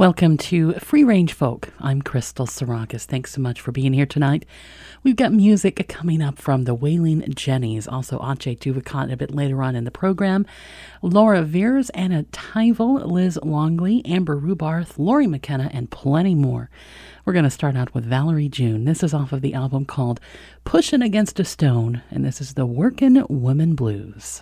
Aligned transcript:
Welcome 0.00 0.38
to 0.38 0.72
Free 0.78 1.04
Range 1.04 1.30
Folk. 1.30 1.68
I'm 1.78 2.00
Crystal 2.00 2.46
Sarakas. 2.46 3.04
Thanks 3.04 3.32
so 3.32 3.42
much 3.42 3.60
for 3.60 3.70
being 3.70 3.92
here 3.92 4.06
tonight. 4.06 4.46
We've 5.02 5.14
got 5.14 5.30
music 5.30 5.86
coming 5.90 6.22
up 6.22 6.38
from 6.38 6.64
the 6.64 6.74
Wailin' 6.74 7.34
Jennys, 7.34 7.86
also 7.86 8.16
Ache 8.16 8.58
Duvakot 8.58 9.12
a 9.12 9.16
bit 9.18 9.34
later 9.34 9.62
on 9.62 9.76
in 9.76 9.84
the 9.84 9.90
program. 9.90 10.46
Laura 11.02 11.42
Veirs, 11.42 11.90
Anna 11.92 12.22
Tivel, 12.32 13.04
Liz 13.04 13.38
Longley, 13.42 14.02
Amber 14.06 14.40
Rubarth, 14.40 14.98
Lori 14.98 15.26
McKenna, 15.26 15.68
and 15.70 15.90
plenty 15.90 16.34
more. 16.34 16.70
We're 17.26 17.34
going 17.34 17.44
to 17.44 17.50
start 17.50 17.76
out 17.76 17.92
with 17.92 18.06
Valerie 18.06 18.48
June. 18.48 18.86
This 18.86 19.02
is 19.02 19.12
off 19.12 19.32
of 19.32 19.42
the 19.42 19.52
album 19.52 19.84
called 19.84 20.18
Pushin' 20.64 21.02
Against 21.02 21.38
a 21.40 21.44
Stone, 21.44 22.00
and 22.10 22.24
this 22.24 22.40
is 22.40 22.54
the 22.54 22.64
Workin' 22.64 23.26
Woman 23.28 23.74
Blues. 23.74 24.40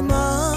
Mơ 0.00 0.49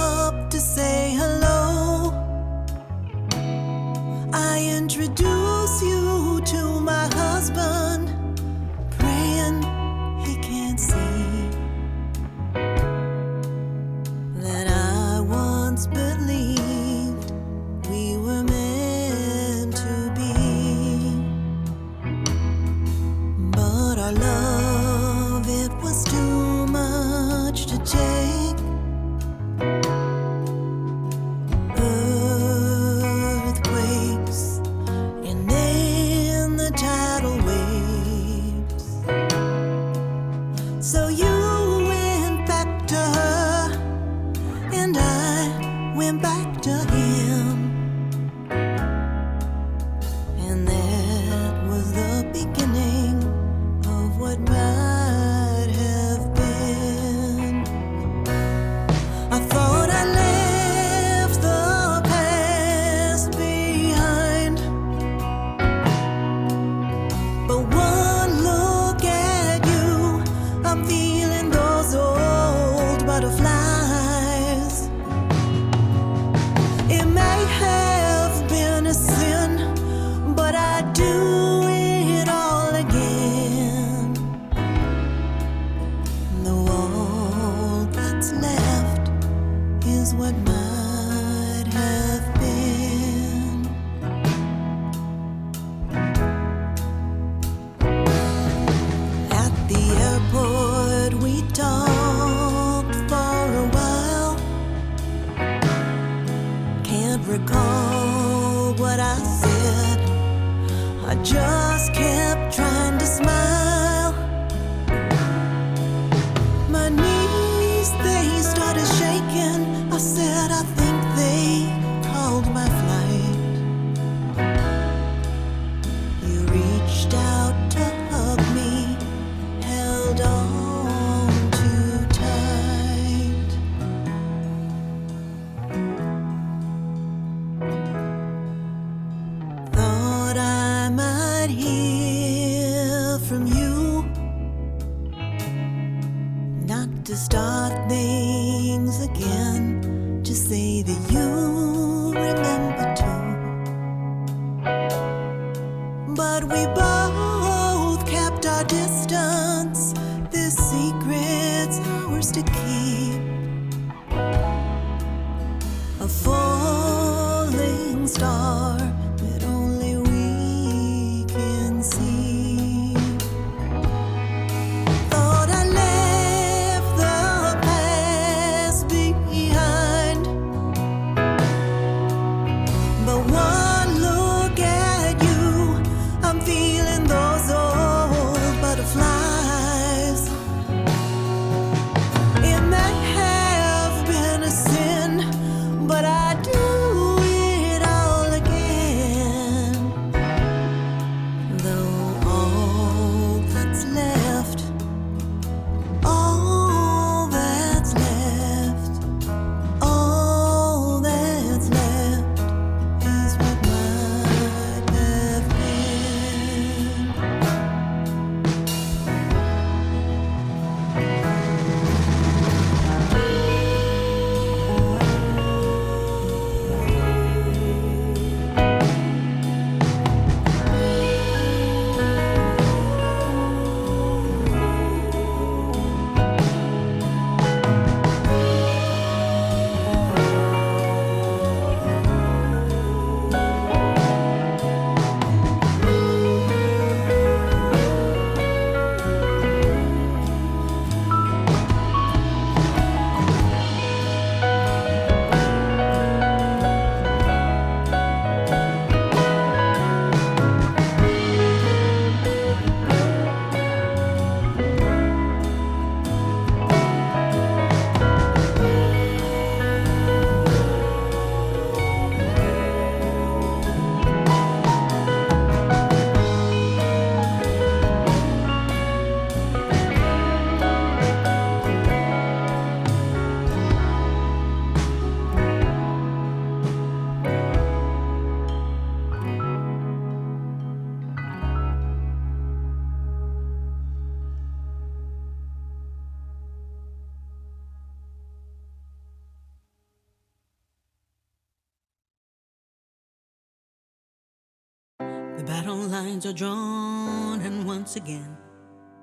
lines 306.23 306.25
are 306.25 306.37
drawn, 306.37 307.41
and 307.41 307.65
once 307.65 307.95
again, 307.95 308.37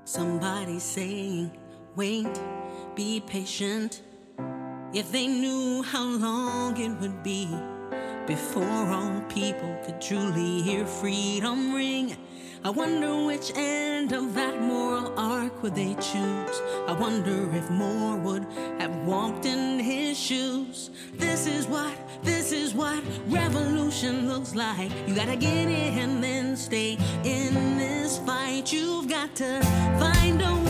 somebody's 0.04 0.82
saying, 0.82 1.50
Wait, 1.96 2.40
be 2.94 3.20
patient. 3.20 4.02
If 4.94 5.12
they 5.12 5.26
knew 5.26 5.82
how 5.82 6.04
long 6.04 6.76
it 6.76 6.90
would 7.00 7.22
be 7.22 7.48
before 8.26 8.64
all 8.64 9.20
people 9.28 9.76
could 9.84 10.00
truly 10.00 10.62
hear 10.62 10.86
freedom 10.86 11.74
ring. 11.74 12.16
I 12.62 12.68
wonder 12.68 13.24
which 13.24 13.52
end 13.54 14.12
of 14.12 14.34
that 14.34 14.60
moral 14.60 15.18
arc 15.18 15.62
would 15.62 15.74
they 15.74 15.94
choose. 15.94 16.60
I 16.86 16.92
wonder 16.92 17.48
if 17.56 17.70
more 17.70 18.16
would 18.16 18.44
have 18.78 18.94
walked 19.06 19.46
in 19.46 19.78
his 19.78 20.18
shoes. 20.18 20.90
This 21.14 21.46
is 21.46 21.66
what, 21.66 21.94
this 22.22 22.52
is 22.52 22.74
what 22.74 23.02
revolution 23.28 24.28
looks 24.28 24.54
like. 24.54 24.90
You 25.08 25.14
gotta 25.14 25.36
get 25.36 25.68
in 25.68 25.98
and 25.98 26.22
then 26.22 26.54
stay 26.54 26.98
in 27.24 27.78
this 27.78 28.18
fight. 28.18 28.70
You've 28.70 29.08
got 29.08 29.34
to 29.36 29.62
find 29.98 30.42
a 30.42 30.54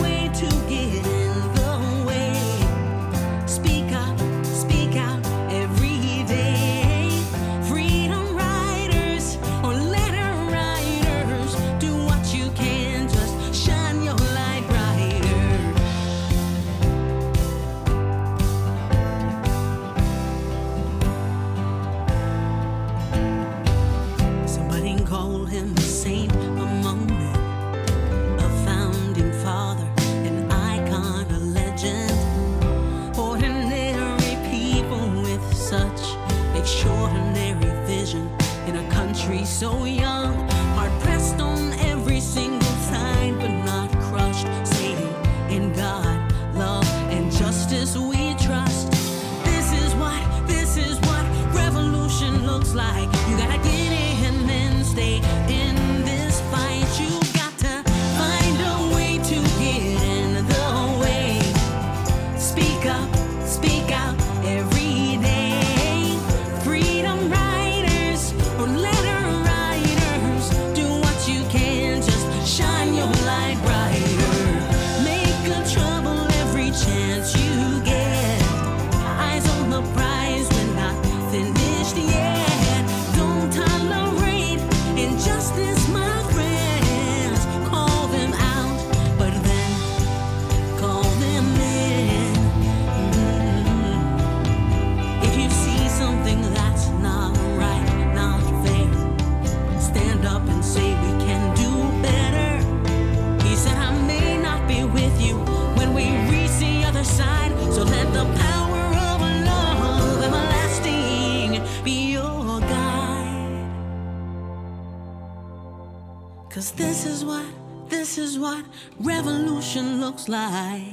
This 116.75 117.05
is 117.05 117.25
what, 117.25 117.45
this 117.89 118.17
is 118.17 118.39
what 118.39 118.65
revolution 118.99 119.99
looks 119.99 120.27
like. 120.29 120.83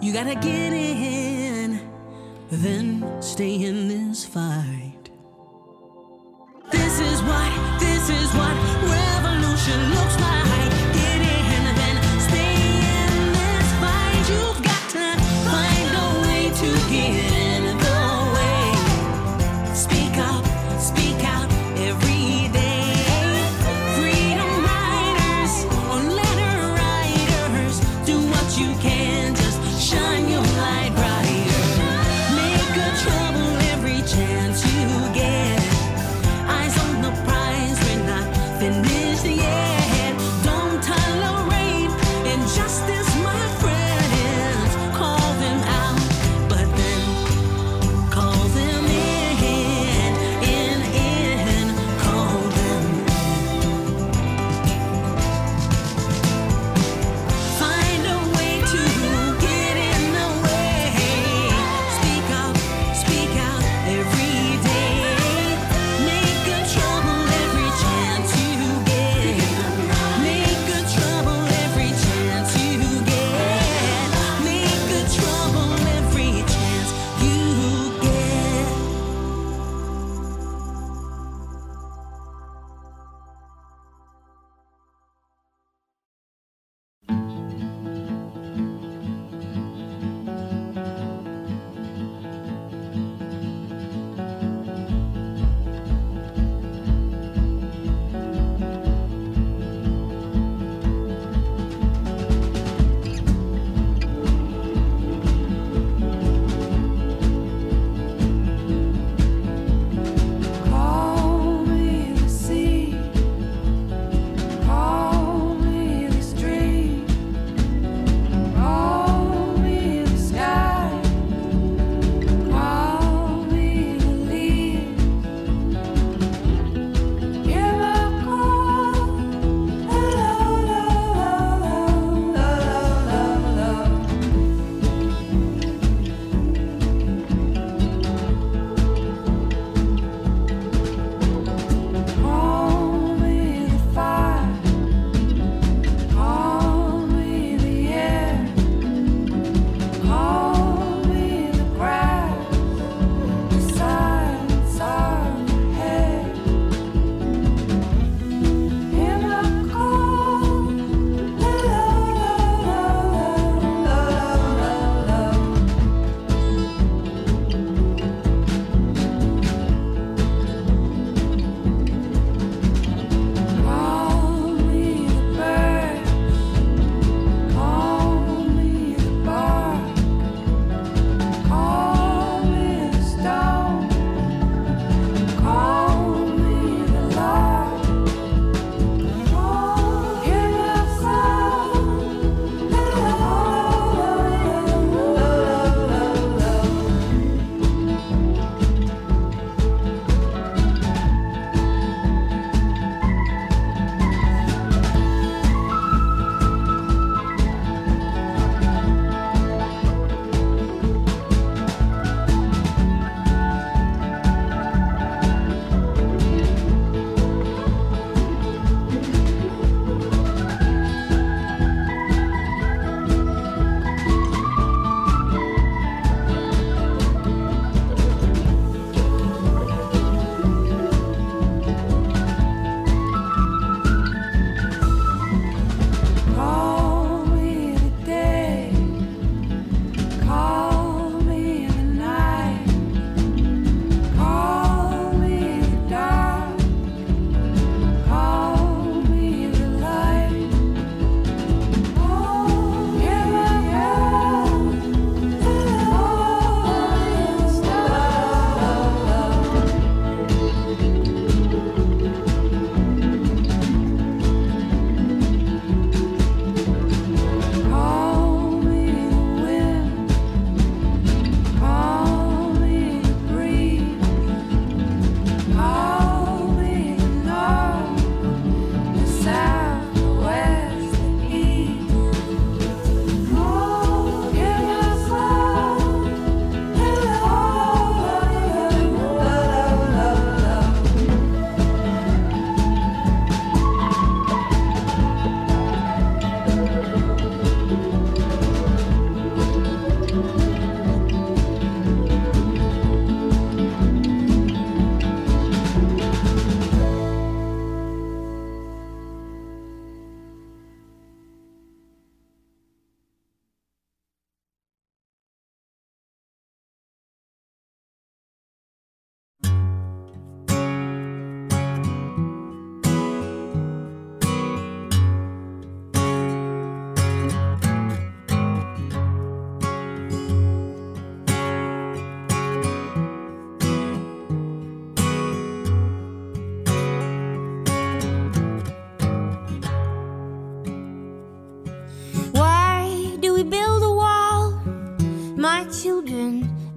You 0.00 0.12
gotta 0.12 0.34
get 0.34 0.72
in, 0.72 1.80
then 2.50 3.22
stay 3.22 3.54
in 3.54 3.88
this 3.88 4.24
fight. 4.24 5.10
This 6.70 7.00
is 7.00 7.22
what, 7.22 7.80
this 7.80 8.10
is 8.10 8.28
what 8.34 8.56
revolution 8.82 9.94
looks 9.94 10.20
like. 10.20 10.41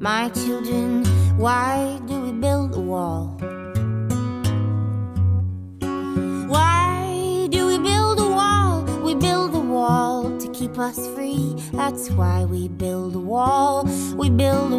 My 0.06 0.30
children, 0.30 1.04
why 1.36 2.00
do 2.06 2.22
we 2.22 2.32
build 2.32 2.76
a 2.76 2.80
wall? 2.80 3.36
Why 6.48 7.48
do 7.50 7.66
we 7.66 7.80
build 7.80 8.20
a 8.20 8.30
wall? 8.30 8.84
We 9.02 9.16
build 9.16 9.56
a 9.56 9.60
wall 9.60 10.38
to 10.38 10.48
keep 10.52 10.78
us 10.78 11.08
free. 11.16 11.56
That's 11.74 12.12
why 12.12 12.46
we 12.46 12.68
build 12.68 13.16
a 13.16 13.20
wall. 13.20 13.90
We 14.16 14.30
build 14.30 14.74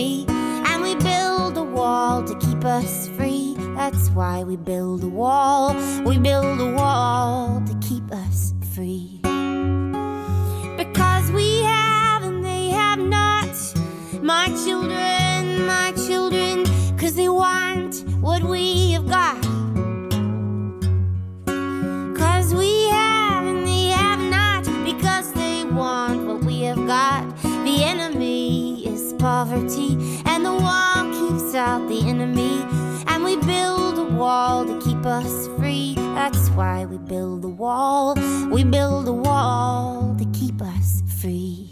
enemy. 0.00 0.24
And 0.28 0.82
we 0.82 0.94
build 0.96 1.56
a 1.56 1.62
wall 1.62 2.22
to 2.24 2.34
keep 2.38 2.64
us 2.64 3.08
free. 3.16 3.54
That's 3.76 4.08
why 4.10 4.42
we 4.42 4.56
build 4.56 5.04
a 5.04 5.08
wall. 5.08 5.74
We 6.04 6.18
build 6.18 6.60
a 6.60 6.72
wall 6.72 7.62
to 7.66 7.74
keep 7.86 8.10
us 8.12 8.54
free. 8.74 9.20
Because 10.76 11.30
we 11.32 11.62
have 11.62 12.22
and 12.22 12.44
they 12.44 12.68
have 12.68 12.98
not. 12.98 13.48
My 14.22 14.48
enemy. 32.20 32.64
And 33.06 33.24
we 33.24 33.36
build 33.36 33.98
a 33.98 34.04
wall 34.04 34.64
to 34.66 34.80
keep 34.80 35.04
us 35.06 35.48
free. 35.58 35.94
That's 35.96 36.48
why 36.50 36.84
we 36.84 36.98
build 36.98 37.44
a 37.44 37.48
wall. 37.48 38.14
We 38.50 38.64
build 38.64 39.08
a 39.08 39.12
wall 39.12 40.14
to 40.18 40.24
keep 40.38 40.60
us 40.60 41.02
free. 41.20 41.69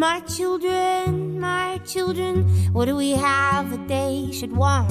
My 0.00 0.20
children, 0.20 1.38
my 1.38 1.78
children, 1.84 2.48
what 2.72 2.86
do 2.86 2.96
we 2.96 3.10
have 3.10 3.70
that 3.70 3.86
they 3.86 4.30
should 4.32 4.50
want? 4.50 4.88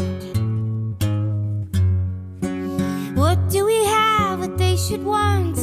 What 3.17 3.49
do 3.49 3.65
we 3.65 3.83
have 3.85 4.41
that 4.41 4.55
they 4.59 4.77
should 4.77 5.03
want? 5.03 5.57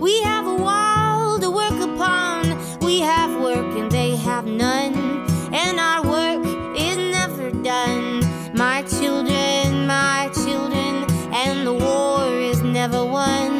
We 0.00 0.20
have 0.22 0.48
a 0.48 0.56
wall 0.56 1.38
to 1.38 1.52
work 1.52 1.78
upon. 1.88 2.58
We 2.80 2.98
have 2.98 3.40
work 3.40 3.78
and 3.78 3.92
they 3.92 4.16
have 4.16 4.44
none. 4.44 5.24
And 5.54 5.78
our 5.78 6.02
work 6.02 6.44
is 6.76 6.96
never 6.96 7.52
done. 7.52 8.24
My 8.56 8.82
children, 8.82 9.86
my 9.86 10.32
children, 10.34 11.06
and 11.32 11.64
the 11.64 11.74
war 11.74 12.26
is 12.26 12.60
never 12.60 13.04
won. 13.04 13.54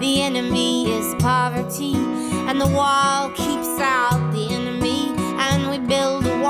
The 0.00 0.20
enemy 0.20 0.92
is 0.92 1.14
poverty, 1.14 1.94
and 1.94 2.60
the 2.60 2.68
wall 2.68 3.30
keeps 3.30 3.80
out 3.80 4.09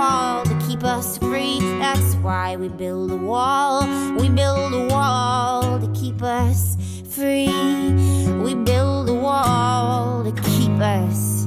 wall 0.01 0.45
to 0.45 0.55
keep 0.67 0.83
us 0.83 1.19
free. 1.19 1.59
That's 1.79 2.15
why 2.25 2.57
we 2.57 2.69
build 2.69 3.11
a 3.11 3.17
wall. 3.17 3.83
We 4.17 4.31
build 4.31 4.73
a 4.73 4.87
wall 4.87 5.79
to 5.79 5.89
keep 5.93 6.23
us 6.23 6.77
free. 7.15 7.53
We 8.45 8.55
build 8.55 9.11
a 9.11 9.15
wall 9.15 10.25
to 10.25 10.33
keep 10.43 10.73
us 10.81 11.40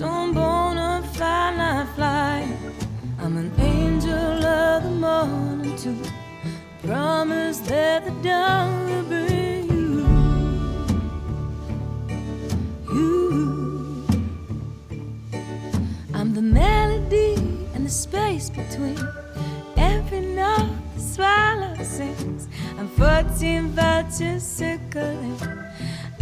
stone 0.00 0.32
born 0.32 0.78
a 0.78 1.02
fly 1.12 1.54
night 1.54 1.86
fly. 1.94 2.48
I'm 3.18 3.36
an 3.36 3.52
angel 3.60 4.44
of 4.46 4.82
the 4.82 4.88
morning 4.88 5.76
too. 5.76 5.94
Promise 6.82 7.58
that 7.70 8.06
the 8.06 8.10
dawn 8.26 8.86
will 8.86 9.04
bring 9.12 9.68
you, 9.76 10.06
you. 12.94 14.06
I'm 16.14 16.32
the 16.32 16.46
melody 16.60 17.34
and 17.74 17.84
the 17.84 17.90
space 17.90 18.48
between 18.48 18.98
every 19.76 20.22
note 20.22 20.78
the 20.96 21.02
swallow 21.02 21.76
sings. 21.82 22.48
I'm 22.78 22.88
14 22.88 23.68
vultures 23.76 24.44
circling. 24.44 25.36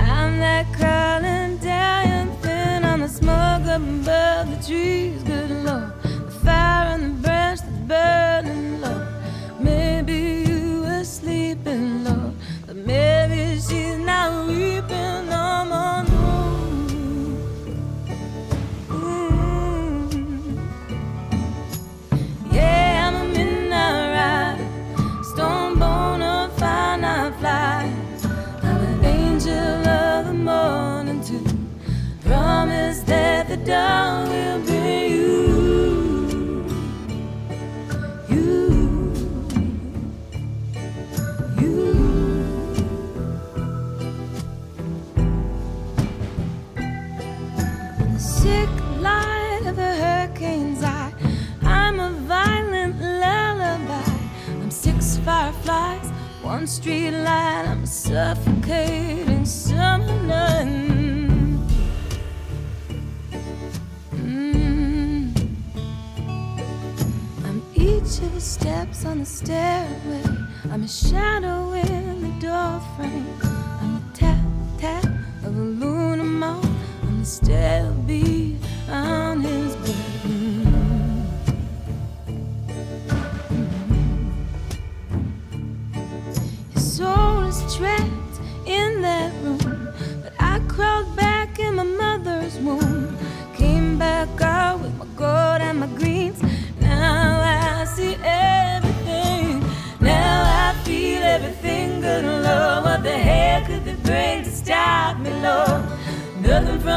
I'm 0.01 0.41
that 0.41 0.67
crawling 0.77 1.59
down 1.59 2.37
thin 2.43 2.78
the 2.99 3.09
smoke 3.09 3.67
up 3.67 3.81
above 3.81 4.51
the 4.51 4.59
trees. 4.67 5.23
Good 5.23 5.51
Lord, 5.65 5.93
the 6.03 6.31
fire 6.45 6.95
on 6.95 7.01
the 7.01 7.23
branch 7.23 7.61
that's 7.61 7.79
burning 7.89 8.81
low. 8.81 9.07
Maybe 9.61 10.45
you 10.49 10.83
were 10.83 11.05
sleeping, 11.05 12.05
Lord, 12.05 12.35
but 12.67 12.77
maybe 12.77 13.61
she's 13.61 13.99
not 13.99 14.47
weeping 14.49 15.29
no 15.29 15.65
more. 15.65 16.03
No. 16.05 16.48
that 33.09 33.49
the 33.49 33.57
dawn 33.57 34.29
will 34.29 34.61
be 34.67 35.09
you. 35.09 36.67
You. 38.29 39.15
You. 41.59 41.77
The 48.13 48.19
sick 48.19 48.69
light 49.01 49.63
of 49.65 49.79
a 49.79 49.95
hurricane's 49.95 50.83
eye. 50.83 51.15
I'm 51.63 51.99
a 52.01 52.11
violent 52.11 53.01
lullaby. 53.01 54.13
I'm 54.49 54.71
six 54.71 55.17
fireflies, 55.25 56.11
one 56.43 56.65
streetlight. 56.65 57.69
I'm 57.69 57.87
suffocating 57.87 59.47
summer 59.47 60.23
night. 60.25 60.98
The 68.27 68.41
steps 68.41 69.05
on 69.05 69.21
the 69.21 69.25
stairway. 69.27 70.23
I'm 70.73 70.83
a 70.83 70.89
shadow 70.89 71.73
in 71.73 72.23
the 72.23 72.47
doorframe. 72.47 73.27
I'm 73.81 73.95
the 73.95 74.19
tap 74.19 74.45
tap 74.79 75.05
of 75.45 75.57
a 75.57 75.61
lunar 75.61 76.25
moth. 76.25 76.69
I'm 77.03 77.21
the 77.21 77.25
stale 77.27 77.93
beat 78.07 78.57
on 78.91 79.38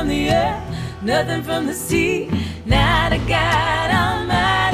from 0.01 0.07
the 0.07 0.31
earth, 0.31 1.03
nothing 1.03 1.43
from 1.43 1.67
the 1.67 1.73
sea. 1.75 2.27
Not 2.65 3.13
a 3.13 3.19
God 3.19 3.91
Almighty 3.91 4.70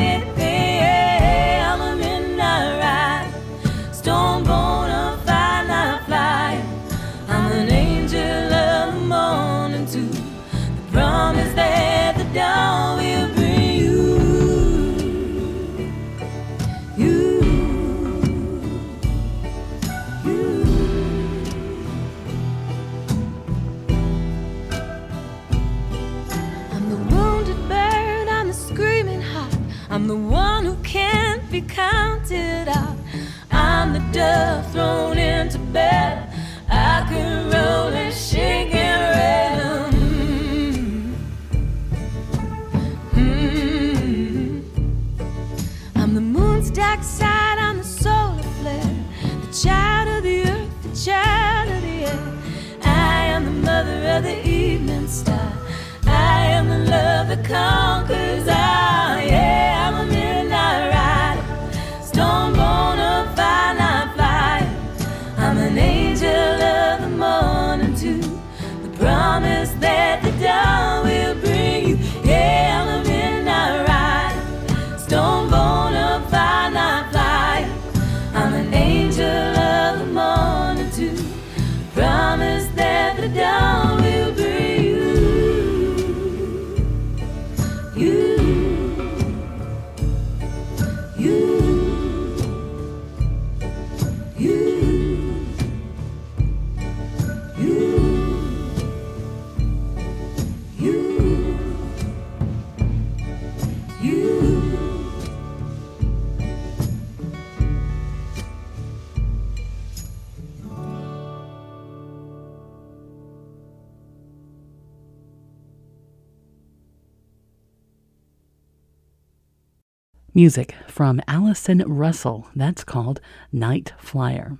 Music 120.38 120.76
from 120.88 121.20
Allison 121.28 121.80
Russell. 121.80 122.48
That's 122.56 122.84
called 122.84 123.20
Night 123.52 123.94
Flyer. 123.98 124.60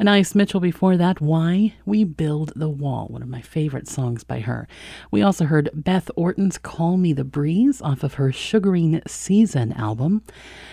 And 0.00 0.08
Anaïs 0.08 0.34
Mitchell 0.34 0.58
before 0.58 0.96
that, 0.96 1.20
Why 1.20 1.74
We 1.84 2.02
Build 2.02 2.52
the 2.56 2.68
Wall, 2.68 3.06
one 3.06 3.22
of 3.22 3.28
my 3.28 3.40
favorite 3.40 3.86
songs 3.86 4.24
by 4.24 4.40
her. 4.40 4.66
We 5.12 5.22
also 5.22 5.44
heard 5.44 5.70
Beth 5.72 6.10
Orton's 6.16 6.58
Call 6.58 6.96
Me 6.96 7.12
the 7.12 7.22
Breeze 7.22 7.80
off 7.80 8.02
of 8.02 8.14
her 8.14 8.32
Sugaring 8.32 9.00
Season 9.06 9.72
album. 9.74 10.24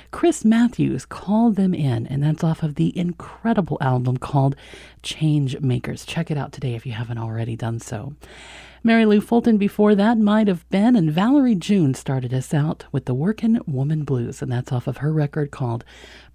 Chris 0.09 0.43
Matthews 0.43 1.05
called 1.05 1.55
them 1.55 1.75
in, 1.75 2.07
and 2.07 2.23
that's 2.23 2.43
off 2.43 2.63
of 2.63 2.73
the 2.73 2.97
incredible 2.97 3.77
album 3.81 4.17
called 4.17 4.55
Change 5.03 5.59
Makers. 5.59 6.05
Check 6.07 6.31
it 6.31 6.39
out 6.39 6.51
today 6.51 6.73
if 6.73 6.87
you 6.87 6.93
haven't 6.93 7.19
already 7.19 7.55
done 7.55 7.79
so. 7.79 8.15
Mary 8.85 9.05
Lou 9.05 9.21
Fulton 9.21 9.57
before 9.57 9.95
that 9.95 10.17
might 10.17 10.49
have 10.49 10.69
been, 10.69 10.97
and 10.97 11.09
Valerie 11.09 11.55
June 11.55 11.93
started 11.93 12.33
us 12.33 12.53
out 12.53 12.83
with 12.91 13.05
the 13.05 13.13
Workin' 13.13 13.61
Woman 13.65 14.03
Blues, 14.03 14.41
and 14.41 14.51
that's 14.51 14.73
off 14.73 14.87
of 14.87 14.97
her 14.97 15.13
record 15.13 15.51
called 15.51 15.85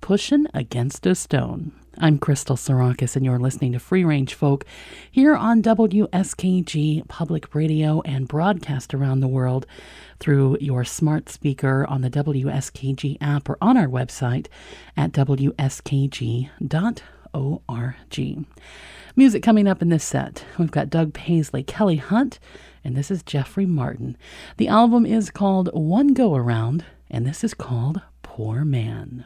Pushin' 0.01 0.49
Against 0.55 1.05
a 1.05 1.15
Stone. 1.15 1.73
I'm 1.99 2.19
Crystal 2.19 2.57
Sarakas, 2.57 3.17
and 3.17 3.25
you're 3.27 3.39
listening 3.39 3.73
to 3.73 3.79
Free 3.79 4.03
Range 4.03 4.33
Folk 4.33 4.65
here 5.11 5.37
on 5.37 5.61
WSKG 5.61 7.07
Public 7.07 7.55
Radio 7.55 8.01
and 8.07 8.27
broadcast 8.27 8.95
around 8.95 9.21
the 9.21 9.29
world 9.29 9.67
through 10.19 10.57
your 10.59 10.85
smart 10.85 11.29
speaker 11.29 11.85
on 11.87 12.01
the 12.01 12.09
WSKG 12.09 13.19
app 13.21 13.51
or 13.51 13.59
on 13.61 13.77
our 13.77 13.89
website 13.89 14.47
at 14.97 15.13
wskg.org. 15.13 16.49
Music 19.19 19.43
coming 19.43 19.67
up 19.67 19.83
in 19.83 19.89
this 19.89 20.05
set. 20.05 20.45
We've 20.61 20.71
got 20.71 20.91
Doug 20.91 21.13
Paisley, 21.13 21.65
Kelly 21.65 21.97
Hunt, 21.97 22.39
and 22.85 22.97
this 22.97 23.11
is 23.11 23.25
Jeffrey 23.25 23.67
Martin. 23.67 24.17
The 24.59 24.69
album 24.69 25.05
is 25.05 25.29
called 25.29 25.71
One 25.73 26.15
Go 26.15 26.37
Around, 26.37 26.85
and 27.11 27.27
this 27.27 27.43
is 27.43 27.53
called 27.53 28.01
Poor 28.23 28.65
Man. 28.65 29.25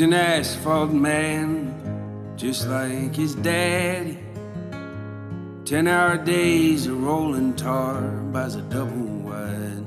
He's 0.00 0.06
an 0.06 0.14
asphalt 0.14 0.92
man, 0.92 2.32
just 2.34 2.66
like 2.68 3.14
his 3.14 3.34
daddy. 3.34 4.18
Ten 5.66 5.86
hour 5.86 6.16
days 6.16 6.86
of 6.86 7.02
rolling 7.02 7.52
tar 7.54 8.00
buys 8.32 8.54
a 8.54 8.62
double 8.62 9.08
wide. 9.28 9.84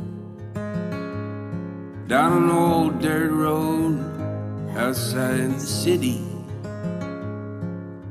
Down 2.07 2.43
an 2.43 2.51
old 2.51 3.01
dirt 3.01 3.31
road 3.31 3.97
outside 4.77 5.55
the 5.55 5.59
city. 5.59 6.21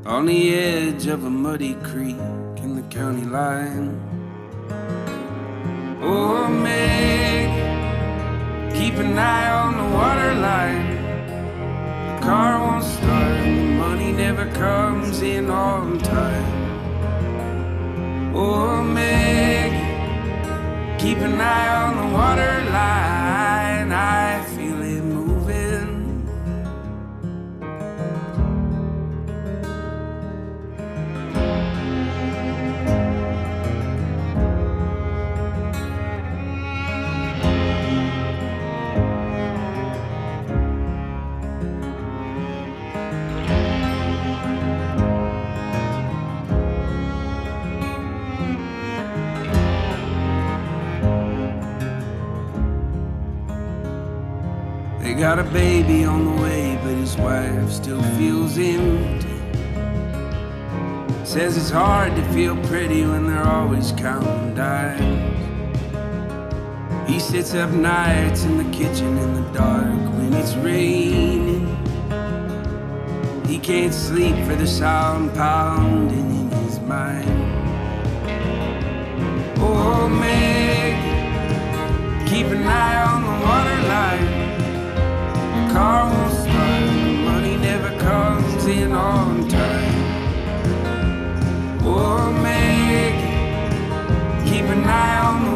On 0.04 0.26
the 0.26 0.54
edge 0.56 1.06
of 1.06 1.22
a 1.22 1.30
muddy 1.30 1.74
creek 1.84 2.16
in 2.64 2.74
the 2.74 2.82
county 2.90 3.26
line. 3.26 4.00
Oh, 6.02 6.48
Meg, 6.48 7.46
keep 8.74 8.94
an 8.94 9.16
eye 9.16 9.50
on 9.52 9.76
the 9.78 9.96
water 9.96 10.34
line. 10.34 10.91
Car 12.22 12.60
won't 12.60 12.84
start, 12.84 13.46
money 13.82 14.12
never 14.12 14.46
comes 14.52 15.22
in 15.22 15.50
on 15.50 15.98
time. 15.98 16.62
Oh, 18.32 18.80
Meg, 18.80 19.72
keep 21.00 21.18
an 21.18 21.40
eye 21.40 21.68
on 21.82 21.96
the 21.96 22.14
water 22.14 22.64
line. 22.70 23.90
I 23.90 24.31
got 55.22 55.38
a 55.38 55.44
baby 55.44 56.02
on 56.02 56.24
the 56.24 56.42
way, 56.42 56.76
but 56.82 56.94
his 56.94 57.16
wife 57.16 57.70
still 57.70 58.02
feels 58.18 58.58
empty. 58.58 59.28
Says 61.24 61.56
it's 61.56 61.70
hard 61.70 62.16
to 62.16 62.24
feel 62.32 62.56
pretty 62.64 63.06
when 63.06 63.28
they're 63.28 63.46
always 63.46 63.92
counting 63.92 64.52
dimes. 64.56 65.38
He 67.08 67.20
sits 67.20 67.54
up 67.54 67.70
nights 67.70 68.42
in 68.42 68.58
the 68.58 68.68
kitchen 68.76 69.16
in 69.16 69.34
the 69.34 69.48
dark 69.52 70.00
when 70.16 70.34
it's 70.34 70.56
raining. 70.56 71.68
He 73.46 73.60
can't 73.60 73.94
sleep 73.94 74.34
for 74.44 74.56
the 74.56 74.66
sound 74.66 75.32
pounding 75.34 76.30
in 76.40 76.50
his 76.64 76.80
mind. 76.80 77.30
Oh, 79.60 80.08
Meg, 80.08 80.96
keep 82.28 82.46
an 82.46 82.66
eye 82.66 83.04
on 83.04 83.22
the 83.22 83.46
water 83.46 83.82
line. 83.86 84.41
Money 87.24 87.56
never 87.56 87.96
comes 87.98 88.66
in 88.66 88.92
on 88.92 89.48
time. 89.48 89.94
Oh, 91.82 92.30
keep 94.44 94.66
an 94.66 94.84
eye 94.84 95.18
on 95.24 95.44
the. 95.44 95.52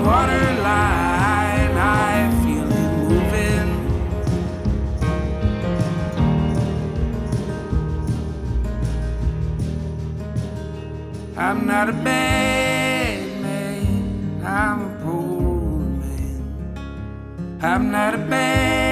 I 1.79 2.31
feel 2.43 2.69
it 2.73 2.93
moving. 2.97 3.71
I'm 11.37 11.67
not 11.67 11.91
a 11.91 11.93
bad 11.93 13.43
man, 13.43 14.43
I'm 14.45 14.81
a 14.81 15.05
poor 15.05 15.81
man. 16.01 17.59
I'm 17.61 17.91
not 17.91 18.15
a 18.15 18.19
bad 18.19 18.86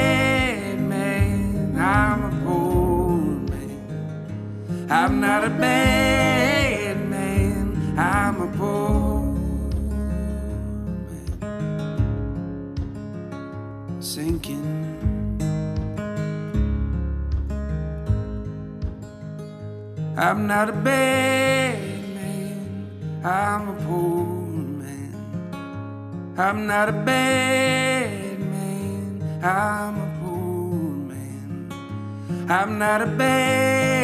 I'm 5.05 5.21
not 5.21 5.45
a 5.45 5.51
bad 5.51 6.97
man, 7.11 7.99
I'm 7.99 8.41
a 8.41 8.47
poor 8.57 9.21
man. 11.41 11.61
Sinking. 14.01 14.65
I'm 20.17 20.47
not 20.47 20.71
a 20.71 20.73
bad 20.73 21.79
man, 22.15 23.21
I'm 23.23 23.69
a 23.69 23.75
poor 23.85 24.25
man. 24.81 25.15
I'm 26.39 26.67
not 26.67 26.89
a 26.89 26.93
bad 26.93 28.41
man, 28.41 29.23
I'm 29.45 29.99
a 29.99 30.09
poor 30.23 30.81
man. 31.11 31.69
I'm 32.49 32.79
not 32.79 33.03
a 33.03 33.07
bad 33.07 34.04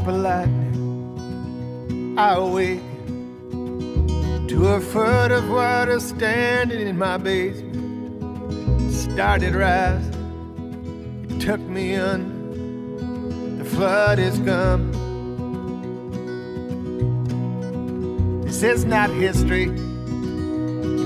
clap 0.00 0.08
of 0.08 0.20
lightning, 0.20 2.16
I 2.18 2.34
awake 2.34 2.80
to 4.48 4.68
a 4.68 4.80
foot 4.80 5.30
of 5.30 5.48
water 5.50 6.00
standing 6.00 6.86
in 6.88 6.98
my 6.98 7.16
basement. 7.18 8.92
Started 8.92 9.54
rising, 9.54 11.26
it 11.28 11.40
took 11.40 11.60
me 11.60 11.96
under. 11.96 12.40
The 13.62 13.70
flood 13.70 14.18
is 14.18 14.38
come. 14.38 14.92
This 18.44 18.62
is 18.62 18.84
not 18.84 19.10
history, 19.10 19.66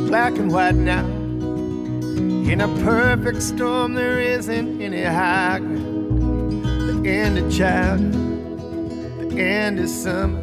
black 0.09 0.37
and 0.37 0.53
white 0.53 0.75
now. 0.75 1.05
In 2.51 2.61
a 2.61 2.69
perfect 2.85 3.43
storm, 3.43 3.95
there 3.95 4.21
isn't 4.21 4.81
any 4.81 5.03
high 5.03 5.59
ground. 5.59 7.05
The 7.05 7.11
end 7.11 7.39
of 7.39 7.51
childhood 7.53 8.24
end 9.39 9.81
of 9.81 9.89
summer, 9.89 10.41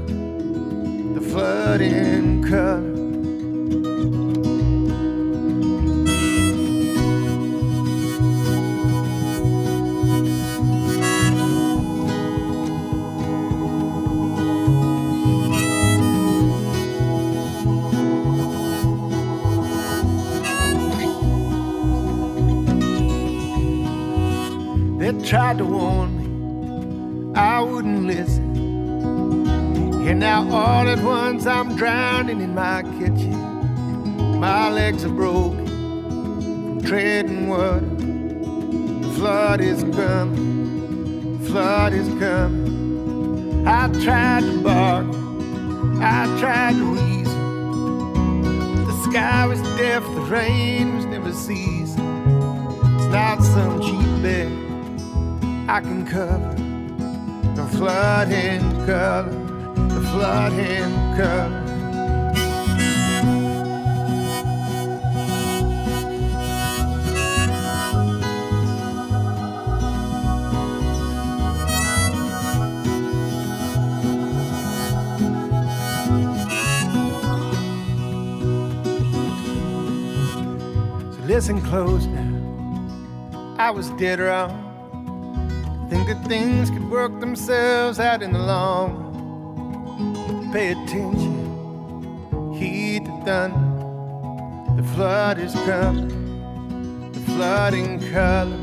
the 1.14 1.22
flood 1.22 1.82
in 1.82 2.44
color. 2.44 2.90
Tried 25.24 25.60
to 25.60 25.66
warn 25.66 26.01
now 30.22 30.48
all 30.52 30.88
at 30.88 31.00
once 31.00 31.48
I'm 31.48 31.76
drowning 31.76 32.42
in 32.42 32.54
my 32.54 32.84
kitchen. 33.00 34.40
My 34.40 34.70
legs 34.70 35.04
are 35.04 35.10
broken 35.10 35.66
from 35.66 36.82
treading 36.84 37.50
water. 37.50 37.80
The 37.80 39.12
flood 39.16 39.62
is 39.62 39.82
coming, 39.96 41.42
the 41.42 41.50
flood 41.50 41.94
is 41.94 42.08
coming. 42.20 43.68
I 43.68 43.88
tried 44.04 44.42
to 44.42 44.62
bark, 44.62 45.08
I 46.04 46.38
tried 46.40 46.76
to 46.76 46.86
reason. 46.86 48.86
The 48.86 49.10
sky 49.10 49.48
was 49.48 49.60
deaf, 49.76 50.04
the 50.04 50.22
rain 50.22 50.98
was 50.98 51.06
never 51.06 51.34
ceasing. 51.34 52.28
It's 52.96 53.08
not 53.08 53.42
some 53.42 53.82
cheap 53.82 54.22
bed 54.22 54.52
I 55.68 55.82
can 55.82 56.06
cover. 56.06 56.54
The 57.56 57.66
flood 57.76 58.32
in 58.32 58.62
color 58.86 59.41
flood 60.12 60.52
in 60.52 60.92
color. 61.16 61.62
So 81.12 81.22
listen 81.26 81.62
close 81.62 82.06
now. 82.06 83.56
I 83.58 83.70
was 83.72 83.90
dead 83.92 84.20
wrong. 84.20 84.58
Think 85.90 86.08
that 86.08 86.28
things 86.28 86.70
could 86.70 86.90
work 86.90 87.18
themselves 87.22 87.98
out 87.98 88.22
in 88.22 88.34
the 88.34 88.40
long 88.40 89.01
pay 90.52 90.72
attention, 90.72 92.54
heed 92.54 93.06
the 93.06 93.12
thunder. 93.26 94.82
The 94.82 94.88
flood 94.90 95.40
is 95.40 95.54
coming, 95.54 97.12
the 97.14 97.20
flooding 97.22 98.00
color. 98.12 98.61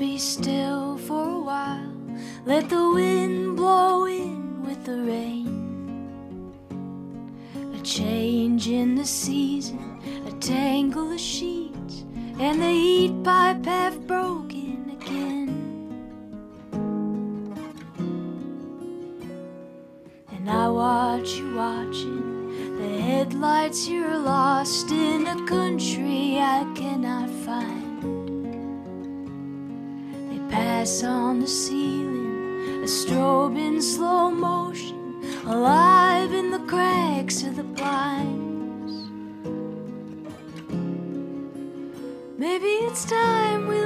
be 0.00 0.16
still 0.16 0.96
for 0.96 1.28
a 1.28 1.40
while. 1.40 1.92
Let 2.46 2.70
the 2.70 2.90
wind 2.90 3.54
blow 3.58 4.06
in 4.06 4.64
with 4.64 4.82
the 4.86 4.98
rain. 5.02 6.54
A 7.78 7.82
change 7.82 8.66
in 8.68 8.94
the 8.94 9.04
season, 9.04 10.00
a 10.26 10.32
tangle 10.40 11.12
of 11.12 11.20
sheets, 11.20 12.06
and 12.38 12.62
the 12.62 12.72
Maybe 42.40 42.68
it's 42.88 43.04
time 43.04 43.68
we 43.68 43.79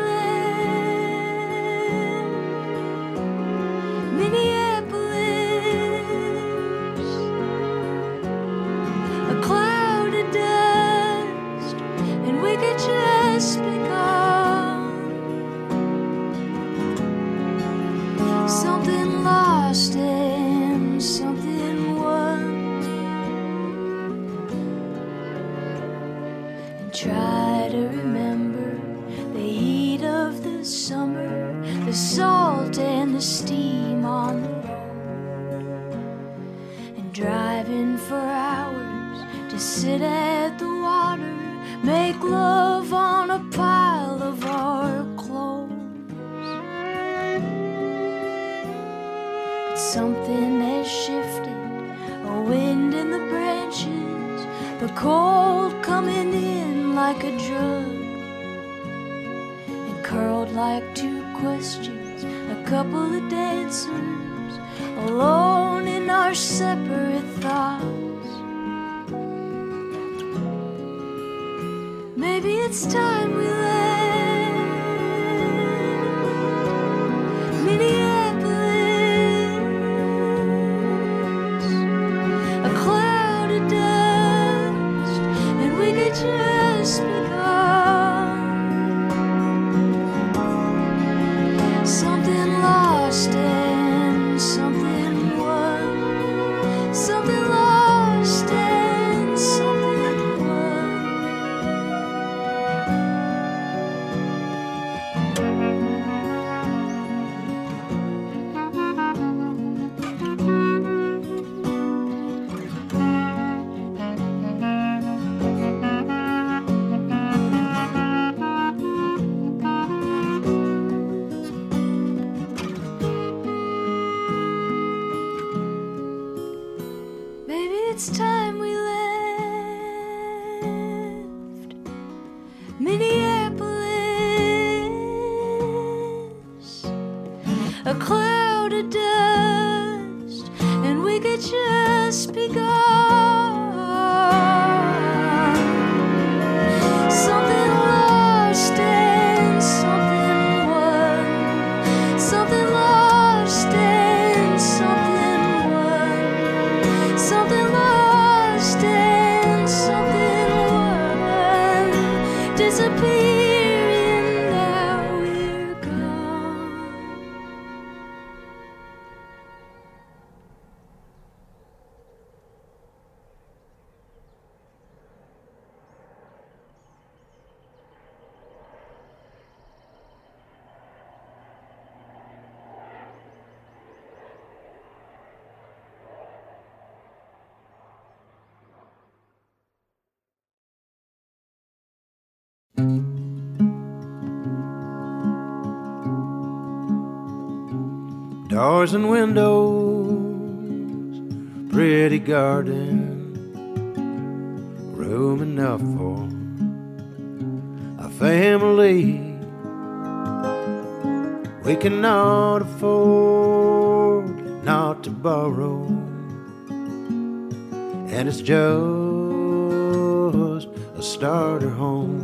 start 221.04 221.62
her 221.62 221.70
home. 221.70 222.18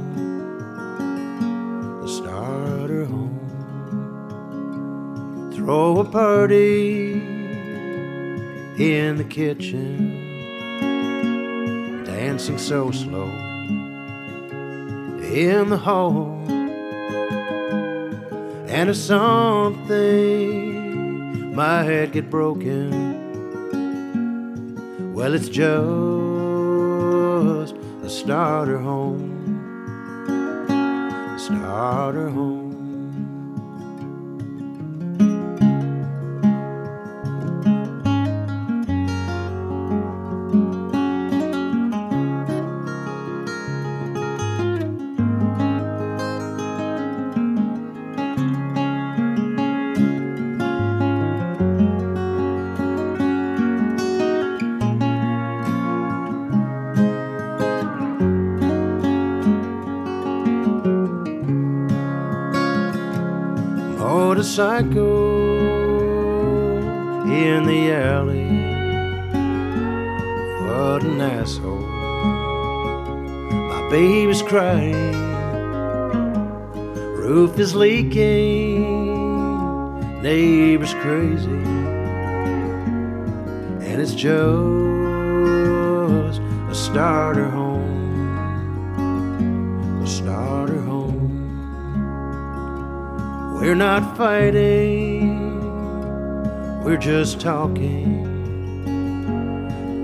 To 2.02 2.08
start 2.08 2.90
her 2.90 3.04
home. 3.04 3.38
Throw 5.54 5.98
a 5.98 6.04
party 6.04 7.12
in 8.78 9.16
the 9.16 9.24
kitchen. 9.24 10.16
Dancing 12.04 12.58
so 12.58 12.90
slow 12.90 13.30
in 15.30 15.68
the 15.68 15.76
hall. 15.76 16.42
And 18.68 18.88
if 18.88 18.96
something 18.96 19.84
my 21.54 21.82
head 21.82 22.12
get 22.12 22.30
broken, 22.30 23.20
well, 25.12 25.34
it's 25.34 25.48
Joe 25.48 26.19
a 28.10 28.12
starter 28.12 28.78
home, 28.80 29.46
a 30.68 31.38
starter 31.38 32.28
home. 32.28 32.59
Is 77.60 77.74
leaking. 77.74 78.80
Neighbor's 80.22 80.94
crazy. 80.94 81.50
And 83.86 84.00
it's 84.00 84.14
just 84.14 84.30
a 86.40 86.74
starter 86.74 87.50
home. 87.50 88.32
A 90.02 90.06
starter 90.06 90.80
home. 90.80 91.28
We're 93.60 93.74
not 93.74 94.16
fighting, 94.16 95.60
we're 96.82 96.96
just 96.96 97.40
talking. 97.40 98.24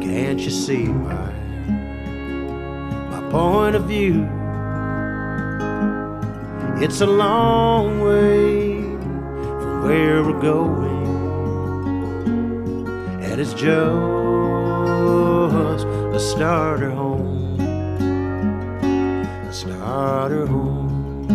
Can't 0.02 0.38
you 0.40 0.50
see 0.50 0.84
my 0.84 1.32
my 3.10 3.22
point 3.30 3.76
of 3.76 3.84
view? 3.84 4.25
It's 6.86 7.00
a 7.00 7.06
long 7.06 8.00
way 8.00 8.80
from 8.80 9.82
where 9.82 10.22
we're 10.22 10.40
going, 10.40 11.08
and 13.24 13.40
it's 13.40 13.54
just 13.54 13.66
a 16.14 16.20
starter 16.20 16.90
home, 16.90 17.58
a 17.60 19.52
starter 19.52 20.46
home. 20.46 21.34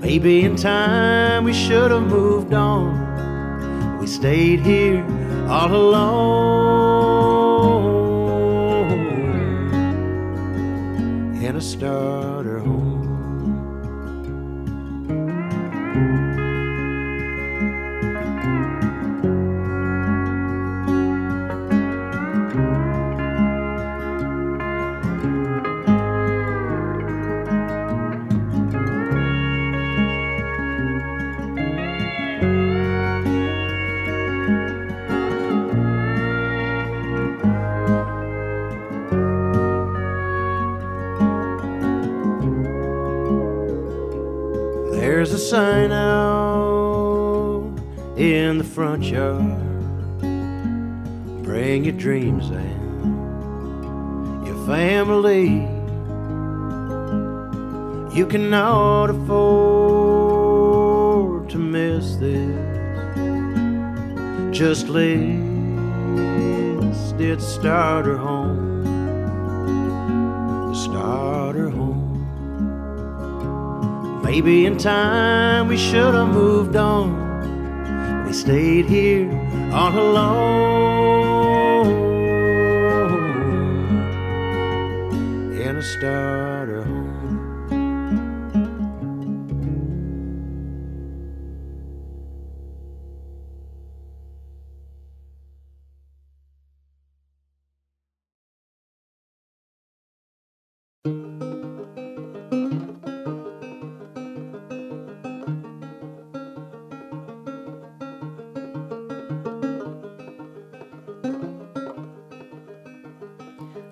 Maybe 0.00 0.46
in 0.46 0.56
time 0.56 1.44
we 1.44 1.52
should 1.52 1.90
have 1.90 2.04
moved 2.04 2.54
on. 2.54 3.98
We 4.00 4.06
stayed 4.06 4.60
here 4.60 5.04
all 5.50 5.70
alone 5.70 6.22
in 11.44 11.56
a 11.56 11.60
starter 11.60 12.31
its 67.62 67.68
starter 67.68 68.16
home. 68.16 68.82
The 70.70 70.74
starter 70.74 71.70
home. 71.70 72.18
Maybe 74.24 74.66
in 74.66 74.78
time 74.78 75.68
we 75.68 75.76
should 75.76 76.14
have 76.14 76.34
moved 76.34 76.74
on. 76.74 78.26
We 78.26 78.32
stayed 78.32 78.86
here 78.86 79.30
all 79.72 79.96
alone 79.96 80.71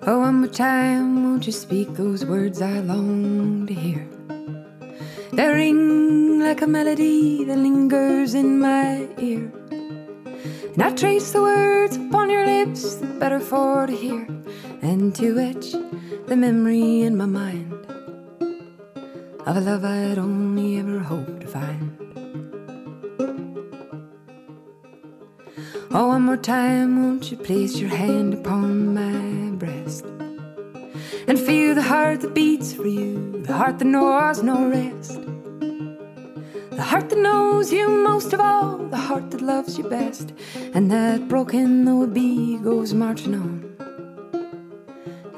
Oh, 0.03 0.17
one 0.17 0.41
more 0.41 0.47
time, 0.47 1.23
won't 1.23 1.45
you 1.45 1.51
speak 1.51 1.93
those 1.93 2.25
words 2.25 2.59
I 2.59 2.79
long 2.79 3.67
to 3.67 3.73
hear? 3.73 4.07
They 5.31 5.47
ring 5.47 6.39
like 6.39 6.63
a 6.63 6.67
melody 6.67 7.43
that 7.43 7.59
lingers 7.59 8.33
in 8.33 8.59
my 8.59 9.07
ear. 9.19 9.51
And 10.73 10.81
I 10.81 10.89
trace 10.95 11.31
the 11.31 11.43
words 11.43 11.97
upon 11.97 12.31
your 12.31 12.47
lips, 12.47 12.95
the 12.95 13.05
better 13.05 13.39
for 13.39 13.85
to 13.85 13.95
hear, 13.95 14.27
and 14.81 15.13
to 15.17 15.37
etch 15.37 15.73
the 16.25 16.35
memory 16.35 17.01
in 17.01 17.15
my 17.15 17.27
mind 17.27 17.71
of 19.45 19.55
a 19.55 19.61
love 19.61 19.85
I'd 19.85 20.17
only 20.17 20.79
ever 20.79 20.97
hoped 20.97 21.41
to 21.41 21.47
find. 21.47 21.97
Oh, 25.91 26.07
one 26.07 26.23
more 26.23 26.37
time, 26.37 27.03
won't 27.03 27.29
you 27.29 27.37
place 27.37 27.77
your 27.77 27.89
hand 27.89 28.33
upon 28.33 28.95
my 28.95 29.30
and 31.31 31.39
feel 31.39 31.73
the 31.73 31.81
heart 31.81 32.19
that 32.19 32.33
beats 32.33 32.73
for 32.73 32.85
you, 32.85 33.41
the 33.43 33.53
heart 33.53 33.79
that 33.79 33.85
knows 33.85 34.43
no 34.43 34.67
rest, 34.67 35.17
the 36.71 36.81
heart 36.81 37.07
that 37.09 37.19
knows 37.19 37.71
you 37.71 37.87
most 37.87 38.33
of 38.33 38.41
all, 38.41 38.77
the 38.89 38.97
heart 38.97 39.31
that 39.31 39.39
loves 39.39 39.77
you 39.77 39.85
best, 39.85 40.33
and 40.73 40.91
that 40.91 41.29
broken 41.29 41.85
though 41.85 42.03
it 42.03 42.13
be 42.13 42.57
goes 42.57 42.93
marching 42.93 43.35
on 43.35 43.51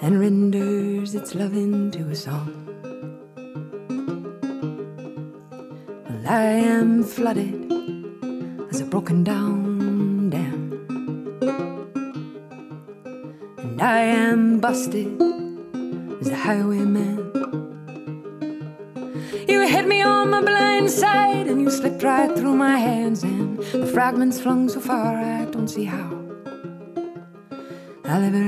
and 0.02 0.20
renders 0.20 1.14
its 1.14 1.36
loving 1.36 1.92
to 1.92 2.00
a 2.10 2.16
song. 2.16 2.50
Well, 6.10 6.24
I 6.28 6.42
am 6.74 7.04
flooded 7.04 7.72
as 8.72 8.82
a 8.82 8.86
broken 8.86 9.24
down 9.24 10.32
dam. 10.32 10.60
And 13.60 13.80
I 13.80 14.00
am 14.00 14.60
busted 14.60 15.43
highwayman. 16.44 17.18
You 19.48 19.66
hit 19.66 19.88
me 19.88 20.02
on 20.02 20.30
my 20.30 20.42
blind 20.42 20.92
side 20.92 21.48
and 21.48 21.62
you 21.62 21.72
slipped 21.72 22.04
right 22.04 22.36
through 22.38 22.56
my 22.56 22.78
hands, 22.78 23.24
and 23.24 23.58
the 23.60 23.88
fragments 23.88 24.42
flung 24.42 24.68
so 24.68 24.82
far 24.82 25.16
I 25.16 25.46
don't 25.46 25.70
see 25.70 25.86
how. 25.86 26.10
I'll 28.04 28.24
ever 28.24 28.44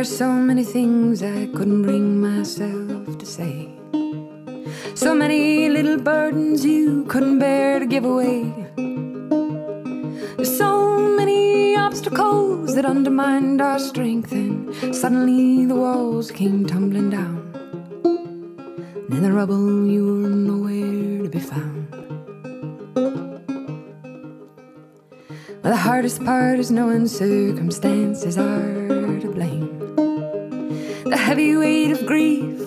there's 0.00 0.16
so 0.16 0.32
many 0.32 0.64
things 0.64 1.22
I 1.22 1.44
couldn't 1.54 1.82
bring 1.82 2.22
myself 2.22 3.18
to 3.18 3.26
say. 3.26 3.68
So 4.94 5.14
many 5.14 5.68
little 5.68 5.98
burdens 5.98 6.64
you 6.64 7.04
couldn't 7.04 7.38
bear 7.38 7.78
to 7.78 7.84
give 7.84 8.06
away. 8.06 8.50
There's 10.36 10.56
so 10.56 10.98
many 11.18 11.76
obstacles 11.76 12.74
that 12.76 12.86
undermined 12.86 13.60
our 13.60 13.78
strength, 13.78 14.32
and 14.32 14.74
suddenly 14.96 15.66
the 15.66 15.74
walls 15.74 16.30
came 16.30 16.64
tumbling 16.64 17.10
down. 17.10 17.52
And 19.04 19.12
in 19.12 19.22
the 19.22 19.32
rubble, 19.32 19.86
you 19.86 20.22
were 20.22 20.30
nowhere 20.30 21.24
to 21.24 21.28
be 21.28 21.40
found. 21.40 21.88
Well, 25.62 25.72
the 25.76 25.82
hardest 25.88 26.24
part 26.24 26.58
is 26.58 26.70
knowing 26.70 27.06
circumstances 27.06 28.38
are 28.38 28.79
heavy 31.30 31.54
weight 31.54 31.92
of 31.92 32.04
grief, 32.06 32.60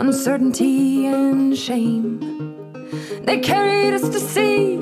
uncertainty, 0.00 1.04
and 1.04 1.54
shame. 1.54 2.18
They 3.24 3.38
carried 3.38 3.92
us 3.92 4.08
to 4.08 4.18
sea, 4.18 4.76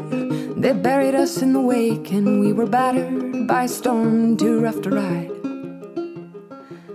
they 0.56 0.72
buried 0.72 1.16
us 1.16 1.42
in 1.42 1.52
the 1.52 1.60
wake, 1.60 2.12
and 2.12 2.38
we 2.38 2.52
were 2.52 2.66
battered 2.66 3.48
by 3.48 3.64
a 3.64 3.68
storm 3.68 4.36
too 4.36 4.60
rough 4.60 4.80
to 4.82 4.90
ride. 4.90 5.32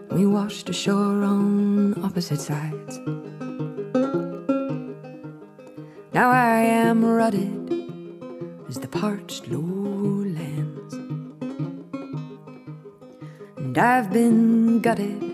We 0.10 0.26
washed 0.26 0.70
ashore 0.70 1.22
on 1.22 2.02
opposite 2.02 2.40
sides. 2.40 2.98
Now 6.14 6.30
I 6.30 6.60
am 6.62 7.04
rutted 7.04 7.74
as 8.70 8.80
the 8.80 8.88
parched 8.88 9.50
lowlands. 9.50 10.94
And 13.58 13.78
I've 13.78 14.14
been 14.14 14.80
gutted 14.80 15.31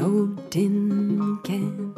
old 0.00 0.50
tin 0.50 1.38
can. 1.44 1.94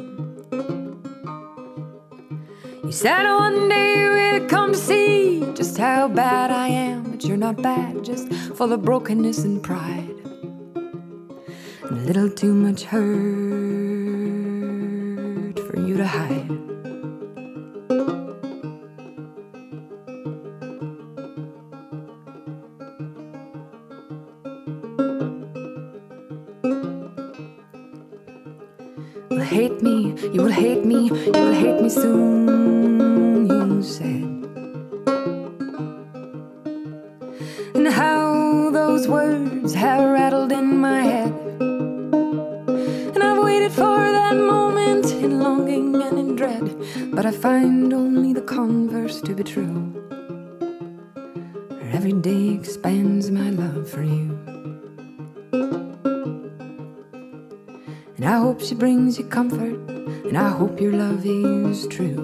You 2.83 2.91
said 2.91 3.23
one 3.25 3.69
day 3.69 4.39
we'd 4.39 4.49
come 4.49 4.73
to 4.73 4.77
see 4.77 5.45
just 5.53 5.77
how 5.77 6.07
bad 6.07 6.51
I 6.51 6.67
am, 6.67 7.11
but 7.11 7.23
you're 7.23 7.37
not 7.37 7.61
bad, 7.61 8.03
just 8.03 8.31
full 8.55 8.73
of 8.73 8.83
brokenness 8.83 9.43
and 9.45 9.63
pride. 9.63 10.09
And 11.83 11.91
a 11.91 12.01
little 12.05 12.29
too 12.29 12.53
much 12.53 12.83
hurt 12.83 13.03
for 15.67 15.79
you 15.79 15.97
to 15.97 16.05
hide. 16.07 16.62
Me, 29.83 30.15
you 30.33 30.41
will 30.41 30.51
hate 30.51 30.85
me, 30.85 31.09
you 31.09 31.31
will 31.31 31.53
hate 31.53 31.81
me 31.81 31.89
soon, 31.89 33.47
you 33.47 33.83
said. 33.83 34.23
And 37.75 37.87
how 37.87 38.69
those 38.71 39.07
words 39.07 39.73
have 39.73 40.09
rattled 40.09 40.53
in 40.53 40.77
my 40.77 41.01
head. 41.01 41.33
And 41.59 43.21
I've 43.21 43.43
waited 43.43 43.73
for 43.73 43.97
that 44.19 44.35
moment 44.35 45.11
in 45.11 45.39
longing 45.39 46.01
and 46.01 46.17
in 46.17 46.35
dread, 46.37 46.65
but 47.11 47.25
I 47.25 47.31
find 47.31 47.93
only 47.93 48.31
the 48.31 48.41
converse 48.41 49.19
to 49.21 49.35
be 49.35 49.43
true. 49.43 49.93
Every 51.91 52.13
day 52.13 52.53
expands 52.55 53.29
my 53.29 53.49
love 53.49 53.89
for 53.89 54.03
you. 54.03 54.42
And 58.23 58.31
I 58.31 58.39
hope 58.39 58.61
she 58.61 58.73
brings 58.73 59.17
you 59.17 59.25
comfort, 59.25 59.75
and 59.89 60.37
I 60.37 60.47
hope 60.47 60.79
your 60.79 60.93
love 60.93 61.25
is 61.25 61.85
true. 61.87 62.23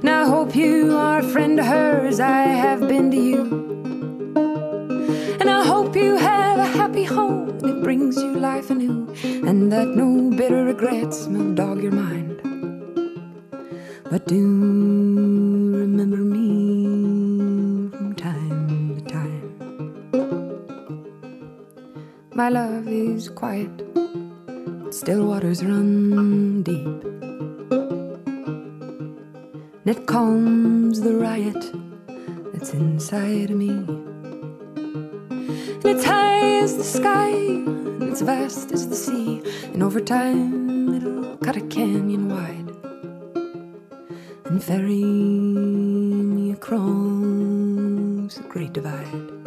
And 0.00 0.10
I 0.10 0.26
hope 0.26 0.54
you 0.54 0.94
are 0.94 1.20
a 1.20 1.22
friend 1.22 1.56
to 1.56 1.64
her 1.64 2.06
as 2.06 2.20
I 2.20 2.42
have 2.42 2.86
been 2.86 3.10
to 3.10 3.16
you. 3.16 3.40
And 5.40 5.48
I 5.48 5.64
hope 5.64 5.96
you 5.96 6.18
have 6.18 6.58
a 6.58 6.66
happy 6.66 7.04
home 7.04 7.58
that 7.60 7.82
brings 7.82 8.18
you 8.18 8.34
life 8.38 8.68
anew, 8.68 9.08
and 9.24 9.72
that 9.72 9.88
no 9.88 10.28
bitter 10.36 10.62
regrets 10.66 11.26
will 11.26 11.54
dog 11.54 11.82
your 11.82 11.92
mind. 11.92 12.36
But 14.10 14.26
do 14.26 14.36
remember 15.78 16.18
me 16.18 17.88
from 17.96 18.14
time 18.16 18.96
to 18.96 19.02
time. 19.16 19.48
My 22.34 22.50
love 22.50 22.86
is 22.86 23.30
quiet 23.30 23.70
still 25.08 25.24
waters 25.24 25.64
run 25.64 26.62
deep. 26.62 26.84
And 29.80 29.86
it 29.86 30.06
calms 30.06 31.00
the 31.00 31.14
riot 31.14 31.72
that's 32.52 32.74
inside 32.74 33.50
of 33.50 33.56
me. 33.56 33.70
And 33.70 33.96
it's 35.86 36.04
high 36.04 36.60
as 36.60 36.76
the 36.76 36.84
sky, 36.84 37.30
and 37.30 38.02
it's 38.02 38.20
vast 38.20 38.70
as 38.70 38.86
the 38.86 38.96
sea. 38.96 39.40
And 39.72 39.82
over 39.82 39.98
time, 39.98 40.94
it'll 40.94 41.38
cut 41.38 41.56
a 41.56 41.62
canyon 41.62 42.28
wide 42.28 42.68
and 44.44 44.62
ferry 44.62 45.04
me 45.04 46.52
across 46.52 48.34
the 48.34 48.44
great 48.46 48.74
divide. 48.74 49.37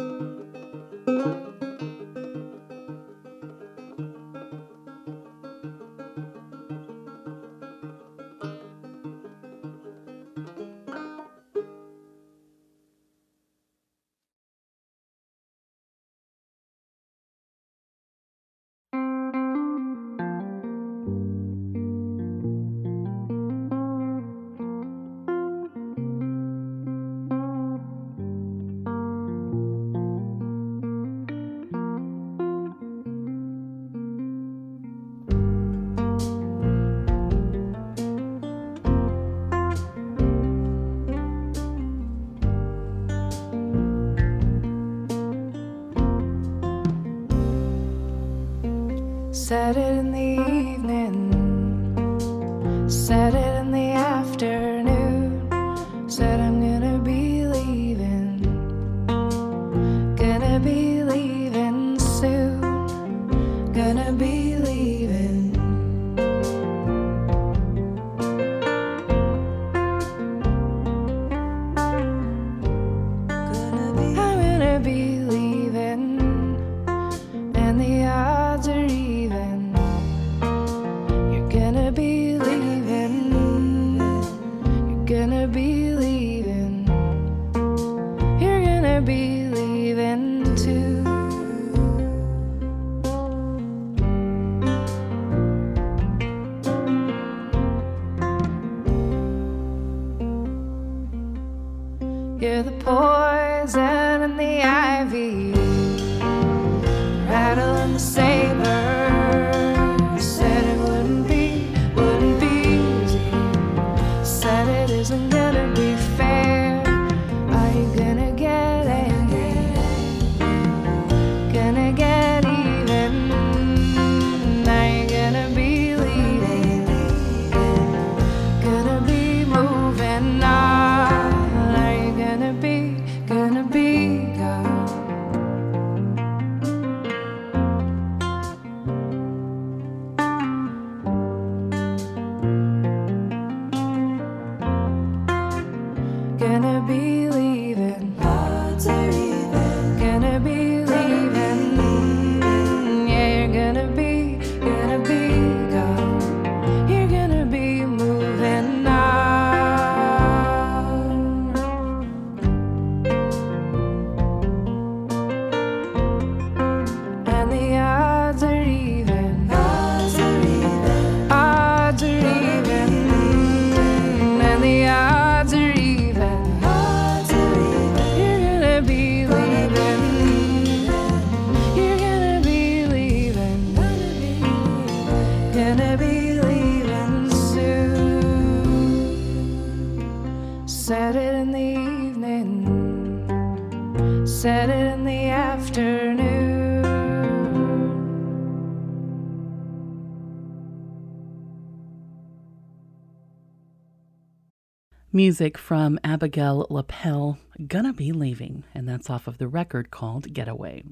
Music 205.22 205.56
from 205.56 206.00
Abigail 206.02 206.66
Lapell, 206.68 207.38
Gonna 207.68 207.92
Be 207.92 208.10
Leaving, 208.10 208.64
and 208.74 208.88
that's 208.88 209.08
off 209.08 209.28
of 209.28 209.38
the 209.38 209.46
record 209.46 209.92
called 209.92 210.34
Getaway. 210.34 210.82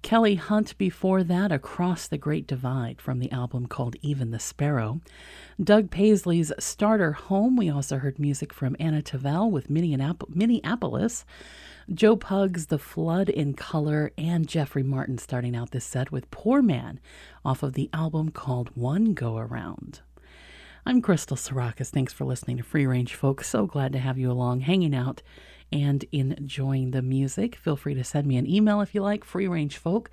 Kelly 0.00 0.36
Hunt 0.36 0.78
before 0.78 1.22
that, 1.22 1.52
Across 1.52 2.08
the 2.08 2.16
Great 2.16 2.46
Divide 2.46 3.02
from 3.02 3.18
the 3.18 3.30
album 3.30 3.66
called 3.66 3.96
Even 4.00 4.30
the 4.30 4.38
Sparrow. 4.38 5.02
Doug 5.62 5.90
Paisley's 5.90 6.54
Starter 6.58 7.12
Home. 7.12 7.54
We 7.54 7.68
also 7.68 7.98
heard 7.98 8.18
music 8.18 8.50
from 8.50 8.76
Anna 8.80 9.02
Tivel 9.02 9.50
with 9.50 9.68
Minneapolis. 9.68 11.26
Joe 11.92 12.16
Pug's 12.16 12.68
The 12.68 12.78
Flood 12.78 13.28
in 13.28 13.52
Color, 13.52 14.12
and 14.16 14.48
Jeffrey 14.48 14.82
Martin 14.82 15.18
starting 15.18 15.54
out 15.54 15.70
this 15.70 15.84
set 15.84 16.10
with 16.10 16.30
Poor 16.30 16.62
Man 16.62 16.98
off 17.44 17.62
of 17.62 17.74
the 17.74 17.90
album 17.92 18.30
called 18.30 18.70
One 18.74 19.12
Go 19.12 19.36
Around. 19.36 20.00
I'm 20.86 21.00
Crystal 21.00 21.38
Sarakas. 21.38 21.88
Thanks 21.88 22.12
for 22.12 22.26
listening 22.26 22.58
to 22.58 22.62
Free 22.62 22.84
Range 22.84 23.14
Folks. 23.14 23.48
So 23.48 23.64
glad 23.64 23.92
to 23.92 23.98
have 23.98 24.18
you 24.18 24.30
along, 24.30 24.60
hanging 24.60 24.94
out 24.94 25.22
and 25.72 26.04
enjoying 26.12 26.90
the 26.90 27.00
music. 27.00 27.56
Feel 27.56 27.74
free 27.74 27.94
to 27.94 28.04
send 28.04 28.26
me 28.26 28.36
an 28.36 28.46
email 28.46 28.82
if 28.82 28.94
you 28.94 29.00
like, 29.00 29.24
freerangefolk 29.24 30.08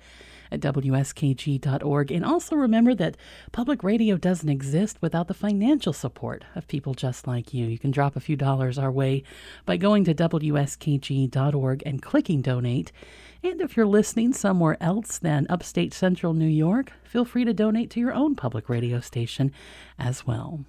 at 0.50 0.60
wskg.org. 0.60 2.10
And 2.10 2.24
also 2.24 2.56
remember 2.56 2.94
that 2.94 3.18
public 3.52 3.84
radio 3.84 4.16
doesn't 4.16 4.48
exist 4.48 4.96
without 5.02 5.28
the 5.28 5.34
financial 5.34 5.92
support 5.92 6.42
of 6.54 6.66
people 6.68 6.94
just 6.94 7.26
like 7.26 7.52
you. 7.52 7.66
You 7.66 7.78
can 7.78 7.90
drop 7.90 8.16
a 8.16 8.20
few 8.20 8.36
dollars 8.36 8.78
our 8.78 8.90
way 8.90 9.24
by 9.66 9.76
going 9.76 10.04
to 10.04 10.14
wskg.org 10.14 11.82
and 11.84 12.00
clicking 12.00 12.40
donate. 12.40 12.92
And 13.44 13.60
if 13.60 13.76
you're 13.76 13.86
listening 13.86 14.32
somewhere 14.32 14.76
else 14.80 15.18
than 15.18 15.48
upstate 15.50 15.92
central 15.92 16.32
New 16.32 16.46
York, 16.46 16.92
feel 17.02 17.24
free 17.24 17.44
to 17.44 17.52
donate 17.52 17.90
to 17.90 18.00
your 18.00 18.14
own 18.14 18.36
public 18.36 18.68
radio 18.68 19.00
station 19.00 19.50
as 19.98 20.24
well. 20.24 20.64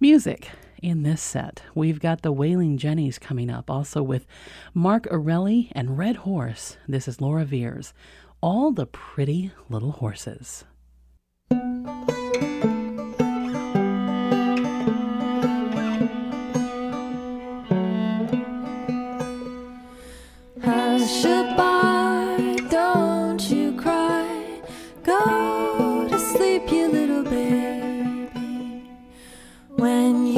Music 0.00 0.48
in 0.82 1.04
this 1.04 1.22
set. 1.22 1.62
We've 1.72 2.00
got 2.00 2.22
the 2.22 2.32
Wailin' 2.32 2.78
Jennys 2.78 3.20
coming 3.20 3.48
up, 3.48 3.70
also 3.70 4.02
with 4.02 4.26
Mark 4.74 5.04
Erelli 5.04 5.68
and 5.72 5.96
Red 5.96 6.16
Horse. 6.16 6.76
This 6.88 7.06
is 7.06 7.20
Laura 7.20 7.44
Veirs. 7.44 7.92
All 8.40 8.72
the 8.72 8.86
pretty 8.86 9.52
little 9.70 9.92
horses. 9.92 10.64
I. 20.66 21.73
when 29.84 30.33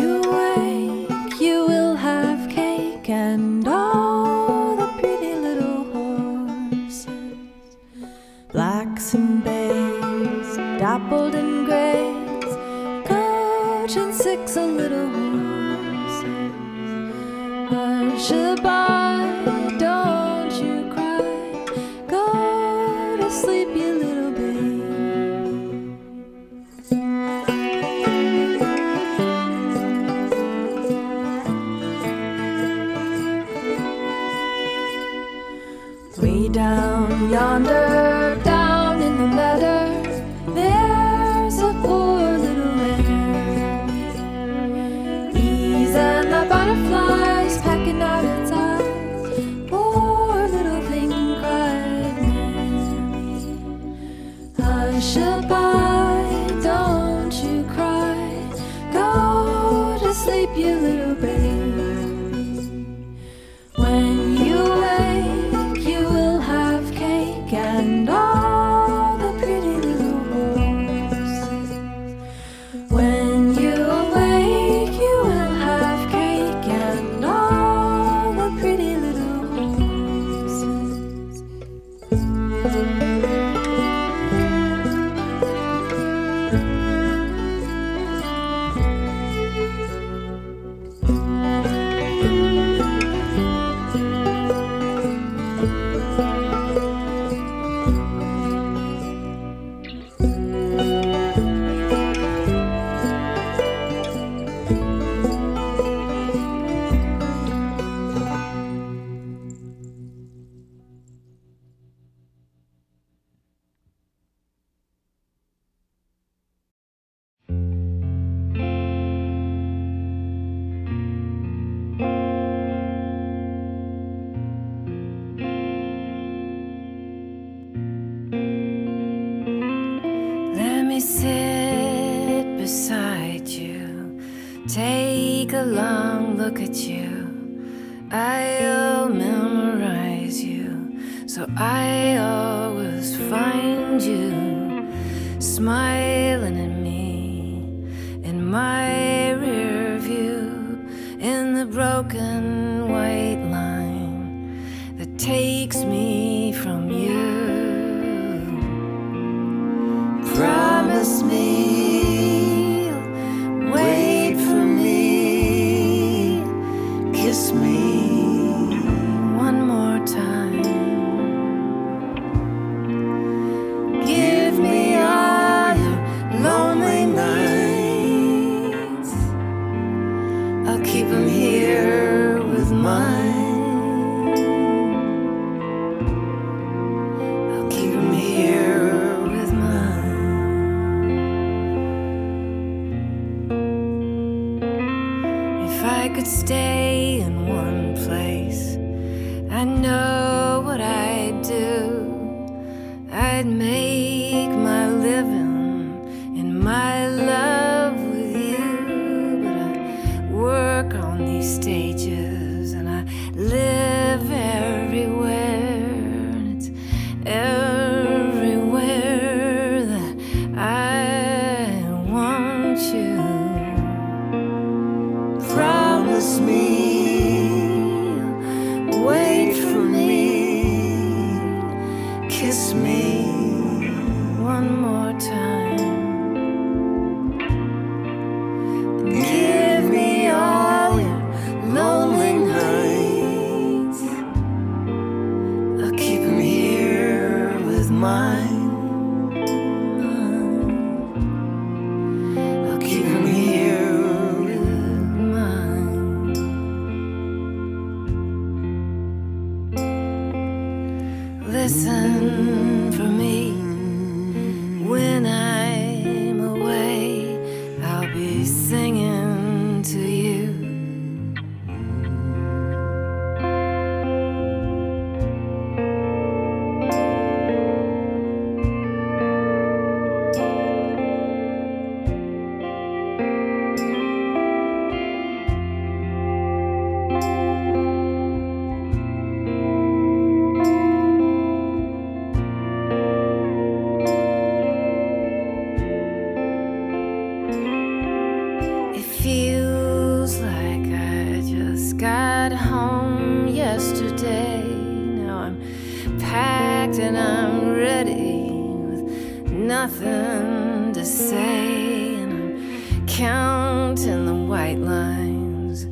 lines. 314.76 315.86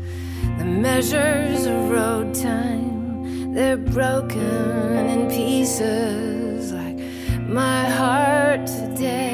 The 0.58 0.64
measures 0.64 1.66
of 1.66 1.90
road 1.90 2.34
time, 2.34 3.54
they're 3.54 3.76
broken 3.76 5.08
in 5.08 5.28
pieces 5.28 6.72
like 6.72 6.98
my 7.48 7.84
heart 7.88 8.66
today. 8.66 9.33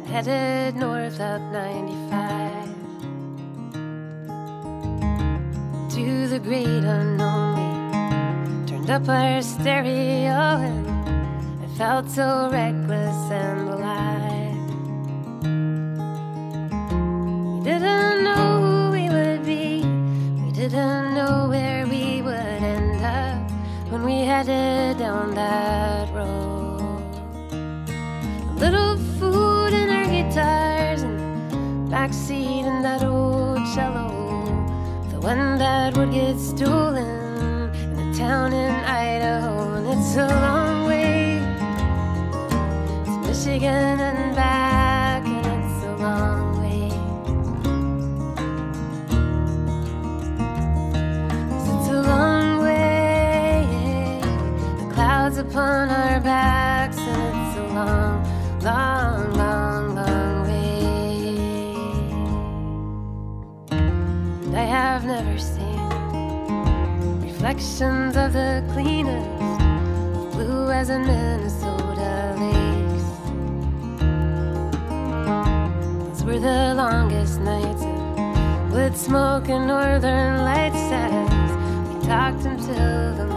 Headed 0.06 0.76
north 0.76 1.20
up 1.20 1.42
95 1.52 2.70
to 5.94 6.28
the 6.28 6.40
great 6.40 6.66
unknown. 6.66 7.92
We 8.62 8.66
turned 8.66 8.90
up 8.90 9.08
our 9.08 9.42
stereo 9.44 10.58
and 10.68 10.95
felt 11.78 12.10
so 12.10 12.50
reckless 12.54 13.32
and 13.32 13.68
alive. 13.68 14.56
We 17.52 17.64
didn't 17.66 18.24
know 18.24 18.62
who 18.62 18.92
we 18.92 19.10
would 19.10 19.44
be, 19.44 19.84
we 20.46 20.52
didn't 20.52 21.16
know 21.16 21.50
where 21.50 21.86
we 21.86 22.22
would 22.22 22.34
end 22.34 23.04
up 23.04 23.52
when 23.92 24.06
we 24.06 24.22
headed 24.22 25.00
down 25.00 25.36
that 25.36 26.08
road. 26.16 26.80
A 27.52 28.56
little 28.58 28.96
food 29.20 29.74
in 29.74 29.90
our 29.90 30.06
guitars 30.06 31.02
and 31.02 31.90
backseat 31.90 32.66
in 32.66 32.84
that 32.84 33.04
old 33.04 33.60
cello. 33.76 34.08
The 35.12 35.20
one 35.20 35.58
that 35.58 35.98
would 35.98 36.14
get 36.14 36.40
stolen 36.40 37.70
in 37.76 38.00
a 38.00 38.18
town 38.18 38.54
in 38.54 38.72
Idaho. 38.72 39.74
And 39.74 39.88
it's 39.88 40.16
a 40.16 40.28
long 40.28 40.75
Michigan 43.46 44.00
and 44.00 44.36
back, 44.36 45.24
and 45.24 45.46
it's 45.46 45.84
a 45.84 45.96
long 45.98 46.60
way. 46.62 46.88
It's 51.62 51.90
a 51.90 52.02
long 52.02 52.64
way, 52.64 54.20
the 54.80 54.94
clouds 54.96 55.38
upon 55.38 55.90
our 55.90 56.20
backs, 56.22 56.98
and 56.98 57.22
it's 57.38 57.58
a 57.60 57.62
long, 57.76 58.24
long, 58.62 59.34
long, 59.36 59.96
long 59.96 60.48
way. 60.48 61.38
And 63.70 64.58
I 64.58 64.64
have 64.64 65.06
never 65.06 65.38
seen 65.38 65.92
reflections 67.22 68.18
of 68.18 68.34
the 68.34 68.64
cleanest, 68.74 69.30
blue 70.34 70.72
as 70.72 70.90
a 70.90 70.98
Minnesota 70.98 71.65
were 76.36 76.42
the 76.42 76.74
longest 76.76 77.40
nights 77.40 77.84
with 78.74 78.98
smoke 78.98 79.48
and 79.48 79.68
northern 79.68 80.40
lights 80.40 80.76
as 80.76 81.88
we 81.88 82.08
talked 82.08 82.44
until 82.46 83.16
the 83.16 83.35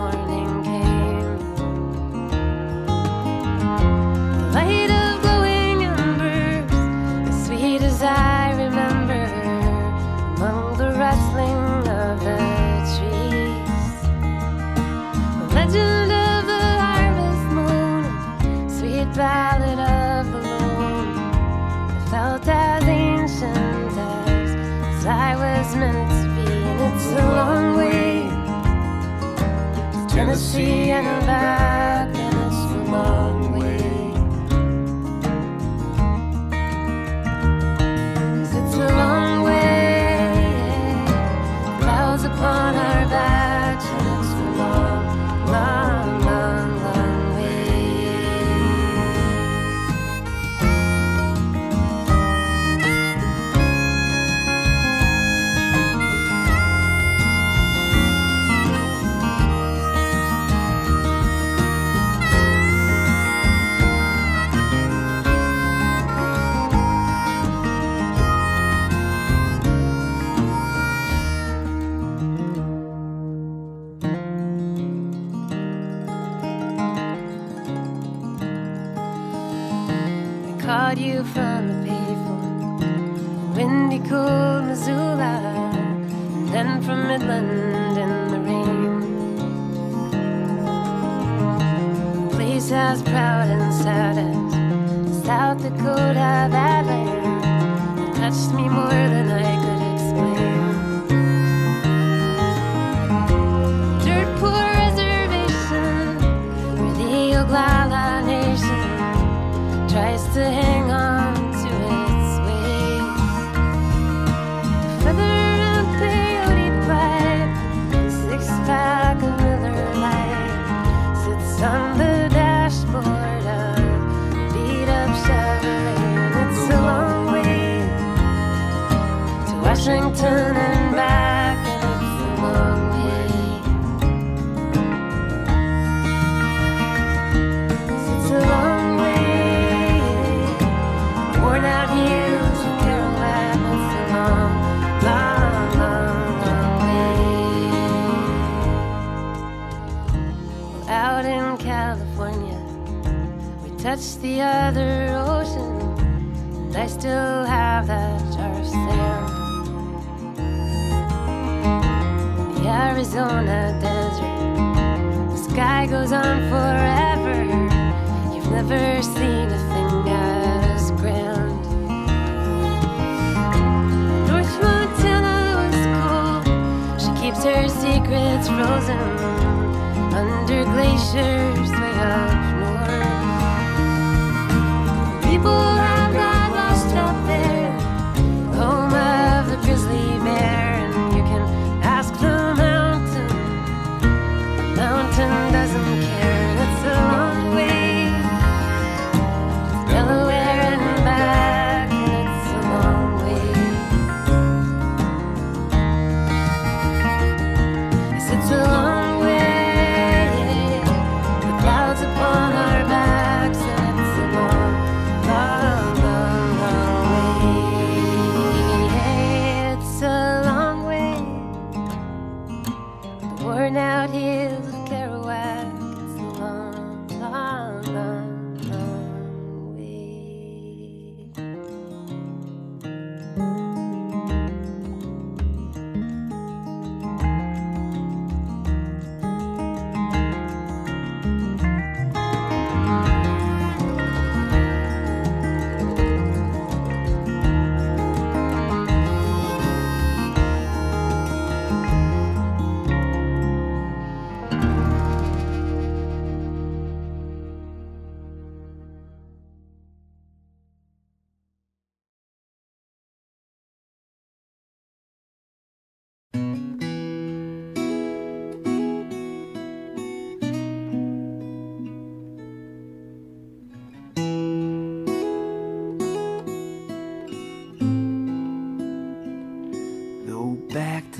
Tennessee 30.18 30.90
and 30.90 31.24
back, 31.26 31.97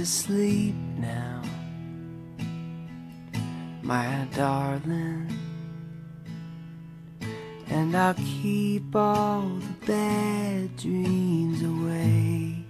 sleep 0.09 0.75
now, 0.97 1.43
my 3.83 4.27
darling. 4.35 5.31
And 7.69 7.95
I'll 7.95 8.15
keep 8.15 8.97
all 8.97 9.43
the 9.43 9.87
bad 9.87 10.75
dreams 10.79 11.63
away. 11.63 12.65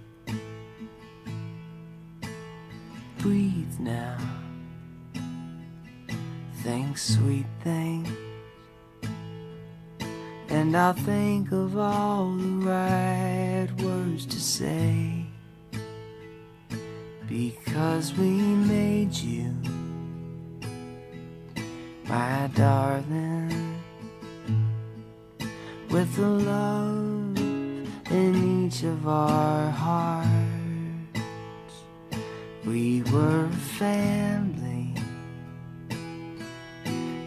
Breathe 3.19 3.79
now. 3.79 4.17
Think 6.63 6.97
sweet 6.97 7.47
things. 7.63 8.09
And 10.49 10.75
I'll 10.75 10.91
think 10.91 11.53
of 11.53 11.77
all 11.77 12.33
the 12.35 12.65
right 12.67 13.69
words 13.81 14.25
to 14.25 14.39
say. 14.41 14.98
Because 17.99 18.17
we 18.17 18.29
made 18.29 19.13
you, 19.13 19.53
my 22.07 22.49
darling 22.55 23.75
with 25.89 26.15
the 26.15 26.29
love 26.29 27.37
in 28.09 28.67
each 28.67 28.83
of 28.83 29.05
our 29.05 29.69
hearts. 29.69 30.29
We 32.65 33.01
were 33.11 33.49
family, 33.49 34.95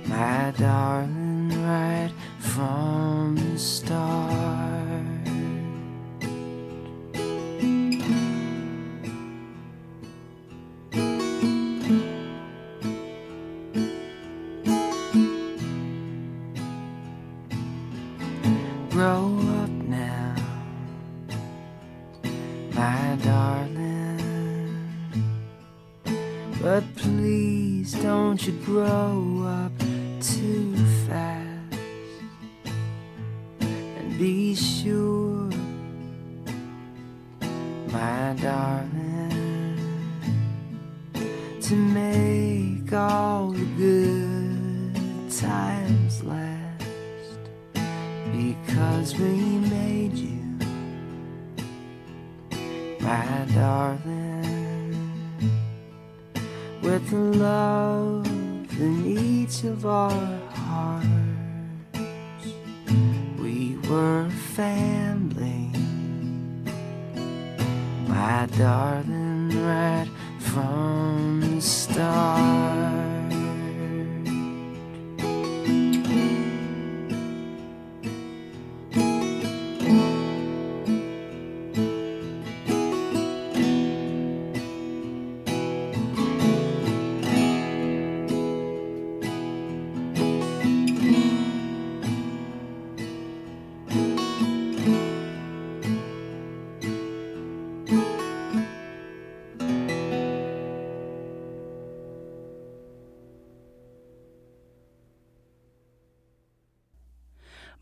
my 0.06 0.54
darling, 0.56 1.50
right 1.66 2.12
from 2.38 3.36
the 3.36 3.58
start. 3.58 4.81
Don't 28.66 29.31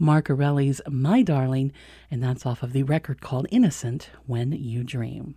Mark 0.03 0.29
Erelli's 0.31 0.81
My 0.89 1.21
Darling, 1.21 1.73
and 2.11 2.23
that's 2.23 2.47
off 2.47 2.63
of 2.63 2.73
the 2.73 2.85
record 2.85 3.21
called 3.21 3.47
Innocent 3.51 4.09
When 4.25 4.51
You 4.51 4.83
Dream. 4.83 5.35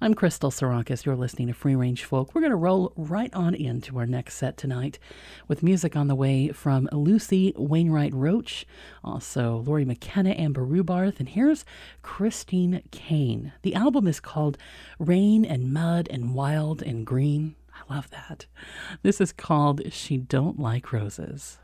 I'm 0.00 0.14
Crystal 0.14 0.52
Sarakas. 0.52 1.04
You're 1.04 1.16
listening 1.16 1.48
to 1.48 1.54
Free 1.54 1.74
Range 1.74 2.04
Folk. 2.04 2.32
We're 2.32 2.40
going 2.40 2.52
to 2.52 2.56
roll 2.56 2.92
right 2.96 3.34
on 3.34 3.52
into 3.52 3.98
our 3.98 4.06
next 4.06 4.34
set 4.36 4.56
tonight 4.56 5.00
with 5.48 5.64
music 5.64 5.96
on 5.96 6.06
the 6.06 6.14
way 6.14 6.50
from 6.50 6.88
Lucy 6.92 7.52
Wainwright 7.56 8.14
Roche, 8.14 8.64
also 9.02 9.64
Lori 9.66 9.84
McKenna, 9.84 10.30
Amber 10.38 10.64
Rubarth, 10.64 11.18
and 11.18 11.28
here's 11.28 11.64
Christine 12.02 12.82
Kane. 12.92 13.52
The 13.62 13.74
album 13.74 14.06
is 14.06 14.20
called 14.20 14.56
Rain 15.00 15.44
and 15.44 15.72
Mud 15.72 16.06
and 16.12 16.32
Wild 16.32 16.80
and 16.80 17.04
Green. 17.04 17.56
I 17.74 17.92
love 17.92 18.08
that. 18.10 18.46
This 19.02 19.20
is 19.20 19.32
called 19.32 19.92
She 19.92 20.16
Don't 20.16 20.60
Like 20.60 20.92
Roses. 20.92 21.58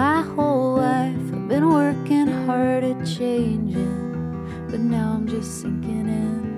My 0.00 0.22
whole 0.22 0.76
life 0.76 1.14
I've 1.30 1.46
been 1.46 1.68
working 1.68 2.26
hard 2.46 2.84
at 2.84 3.04
changing, 3.04 4.66
but 4.70 4.80
now 4.80 5.12
I'm 5.12 5.28
just 5.28 5.60
sinking 5.60 6.08
in. 6.08 6.49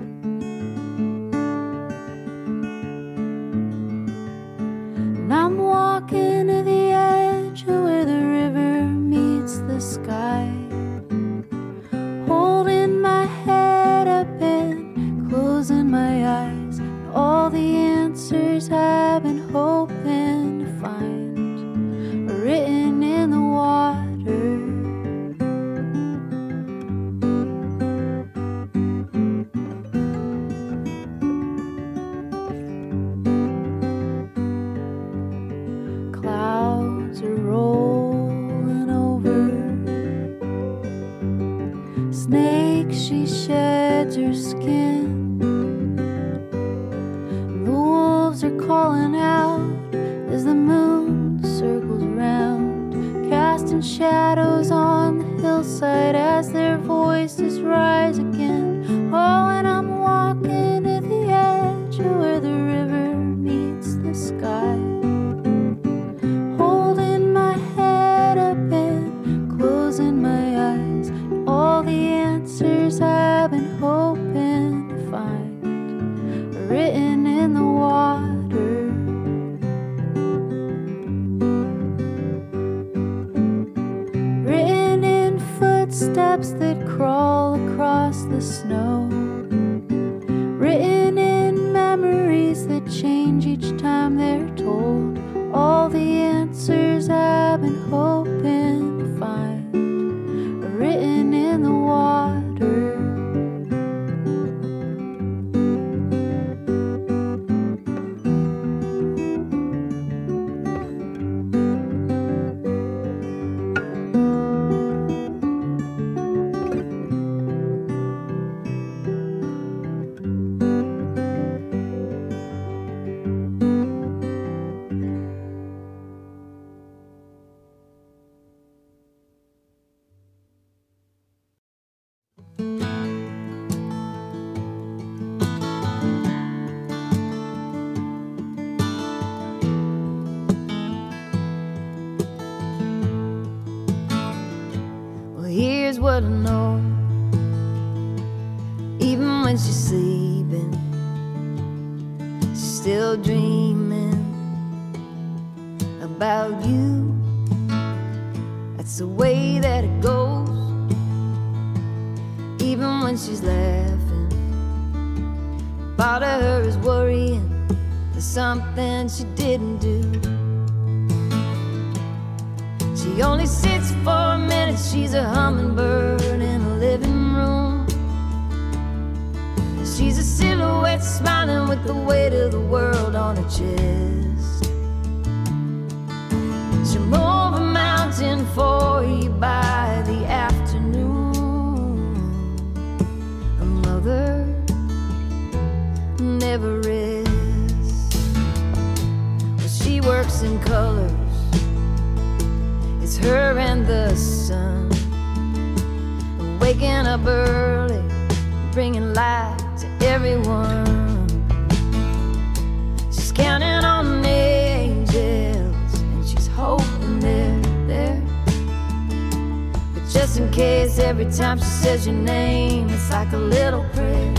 Every 221.13 221.31
time 221.31 221.59
she 221.59 221.65
says 221.65 222.07
your 222.07 222.15
name, 222.15 222.89
it's 222.89 223.11
like 223.11 223.31
a 223.33 223.37
little 223.37 223.85
prayer. 223.93 224.33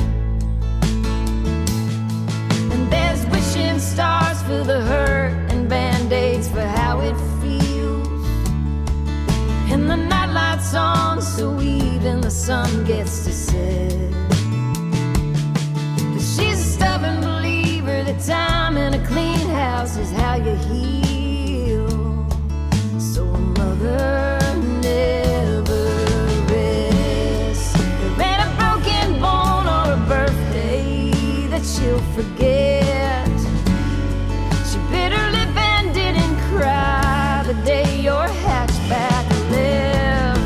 And 2.72 2.92
there's 2.92 3.24
wishing 3.26 3.78
stars 3.78 4.42
for 4.42 4.64
the 4.64 4.80
hurt 4.82 5.52
and 5.52 5.68
band 5.68 6.12
aids 6.12 6.48
for 6.48 6.62
how 6.62 6.98
it 7.00 7.16
feels. 7.40 8.26
And 9.70 9.88
the 9.88 9.96
nightlight's 9.96 10.74
on, 10.74 11.22
so 11.22 11.60
even 11.60 12.20
the 12.20 12.30
sun 12.30 12.84
gets 12.84 13.24
to 13.24 13.32
set. 13.32 14.10
But 16.12 16.24
she's 16.32 16.58
a 16.58 16.70
stubborn 16.76 17.20
believer 17.20 18.02
that 18.02 18.20
time 18.26 18.76
in 18.76 18.94
a 18.94 19.06
clean 19.06 19.46
house 19.62 19.96
is 19.96 20.10
how 20.10 20.34
you 20.34 20.56
heal. 20.70 21.88
So 22.98 23.22
a 23.22 23.38
mother 23.38 24.23
forget. 32.14 33.26
She 34.68 34.78
bitterly 34.88 35.32
lip 35.32 35.56
and 35.56 35.92
didn't 35.92 36.36
the 37.44 37.60
day 37.64 38.00
your 38.00 38.26
hatchback 38.46 39.28
left. 39.50 40.40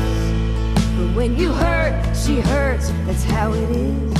But 0.97 1.15
when 1.15 1.37
you 1.37 1.51
hurt, 1.51 1.93
she 2.15 2.39
hurts. 2.39 2.89
That's 3.05 3.23
how 3.23 3.53
it 3.53 3.69
is. 3.69 4.13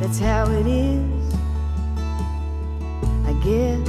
That's 0.00 0.18
how 0.18 0.50
it 0.50 0.66
is. 0.66 1.34
I 3.26 3.32
guess. 3.44 3.88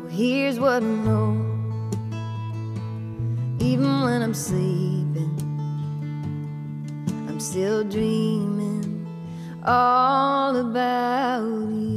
Well, 0.00 0.10
here's 0.10 0.58
what 0.58 0.82
I 0.82 0.86
know. 1.06 1.40
Even 3.60 4.02
when 4.02 4.22
I'm 4.22 4.34
sleeping, 4.34 5.34
I'm 7.28 7.38
still 7.38 7.84
dreaming 7.84 8.33
all 9.64 10.56
about 10.56 11.42
you. 11.70 11.93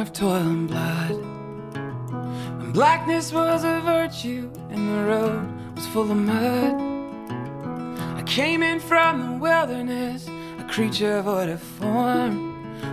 Of 0.00 0.12
toil 0.12 0.36
and 0.36 0.68
blood. 0.68 1.16
When 2.58 2.72
blackness 2.72 3.32
was 3.32 3.64
a 3.64 3.80
virtue 3.80 4.50
and 4.70 4.88
the 4.88 5.04
road 5.04 5.76
was 5.76 5.86
full 5.88 6.10
of 6.10 6.16
mud. 6.16 6.80
I 8.18 8.22
came 8.24 8.62
in 8.62 8.80
from 8.80 9.20
the 9.20 9.38
wilderness, 9.38 10.26
a 10.58 10.64
creature 10.70 11.20
void 11.22 11.50
of 11.50 11.60
form. 11.60 12.34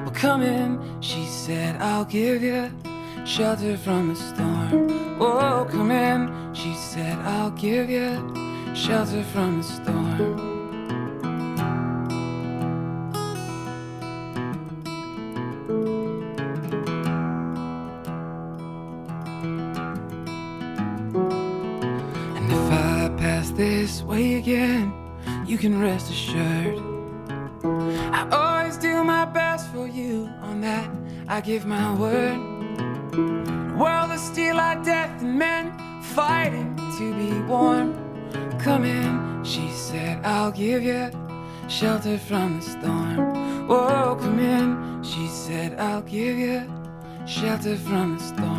Well, 0.04 0.12
come 0.14 0.42
in, 0.42 1.02
she 1.02 1.26
said, 1.26 1.82
I'll 1.82 2.06
give 2.06 2.44
you 2.44 2.72
shelter 3.26 3.78
from 3.78 4.10
the 4.10 4.16
storm. 4.16 5.18
Oh, 5.22 5.66
come 5.70 5.92
in, 5.92 6.54
she 6.54 6.74
said, 6.74 7.18
I'll 7.20 7.52
give 7.52 7.90
you 7.90 8.12
shelter 8.76 9.24
from 9.24 9.58
the 9.60 9.64
storm. 9.64 10.57
You 25.58 25.72
can 25.72 25.82
rest 25.82 26.12
assured. 26.12 26.78
I 28.14 28.28
always 28.32 28.78
do 28.78 29.04
my 29.04 29.26
best 29.26 29.72
for 29.74 29.88
you, 29.88 30.30
on 30.44 30.62
that 30.62 30.88
I 31.28 31.42
give 31.42 31.66
my 31.66 31.96
word. 31.96 32.38
The 33.12 33.76
world 33.76 34.12
is 34.12 34.22
steel 34.22 34.56
like 34.56 34.84
death 34.84 35.20
and 35.20 35.40
men 35.40 35.74
fighting 36.04 36.76
to 37.00 37.12
be 37.16 37.40
warm. 37.48 37.96
Come 38.60 38.86
in, 38.86 39.44
she 39.44 39.68
said, 39.72 40.24
I'll 40.24 40.52
give 40.52 40.84
you 40.84 41.10
shelter 41.68 42.20
from 42.20 42.60
the 42.60 42.62
storm. 42.62 43.68
Whoa, 43.68 44.16
come 44.22 44.38
in, 44.38 45.04
she 45.04 45.28
said, 45.28 45.80
I'll 45.80 46.04
give 46.04 46.38
you 46.38 46.72
shelter 47.26 47.78
from 47.78 48.18
the 48.18 48.24
storm. 48.24 48.57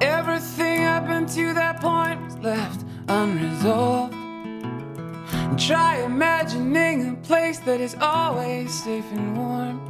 Everything 0.00 0.84
up 0.84 1.08
until 1.08 1.54
that 1.54 1.80
point 1.80 2.20
was 2.24 2.38
left 2.38 2.84
unresolved. 3.08 4.14
Try 5.58 6.02
imagining 6.04 7.12
a 7.12 7.16
place 7.26 7.58
that 7.60 7.80
is 7.80 7.94
always 8.00 8.72
safe 8.82 9.04
and 9.12 9.36
warm. 9.36 9.80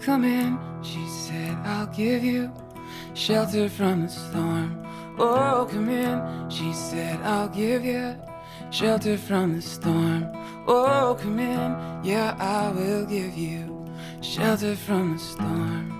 Come 0.00 0.24
in, 0.24 0.58
she 0.82 1.06
said, 1.08 1.56
I'll 1.64 1.86
give 1.86 2.24
you 2.24 2.50
shelter 3.14 3.68
from 3.68 4.02
the 4.02 4.08
storm. 4.08 4.86
Oh, 5.18 5.68
come 5.70 5.88
in, 5.88 6.50
she 6.50 6.72
said, 6.72 7.20
I'll 7.22 7.48
give 7.48 7.84
you 7.84 8.16
shelter 8.70 9.16
from 9.16 9.56
the 9.56 9.62
storm. 9.62 10.26
Oh, 10.66 11.16
come 11.20 11.38
in, 11.38 12.04
yeah, 12.04 12.34
I 12.38 12.72
will 12.72 13.04
give 13.06 13.36
you 13.36 13.86
shelter 14.20 14.74
from 14.74 15.12
the 15.12 15.18
storm. 15.18 15.93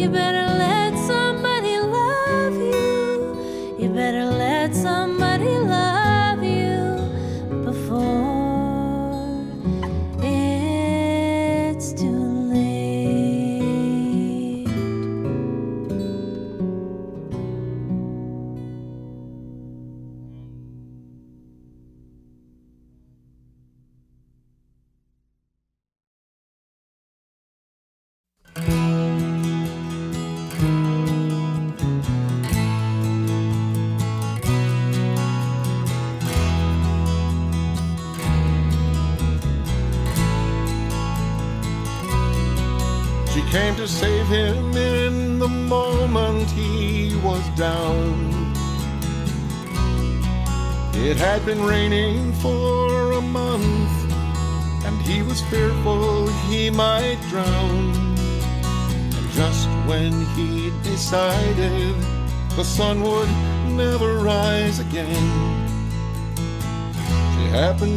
You 0.00 0.08
better 0.08 0.39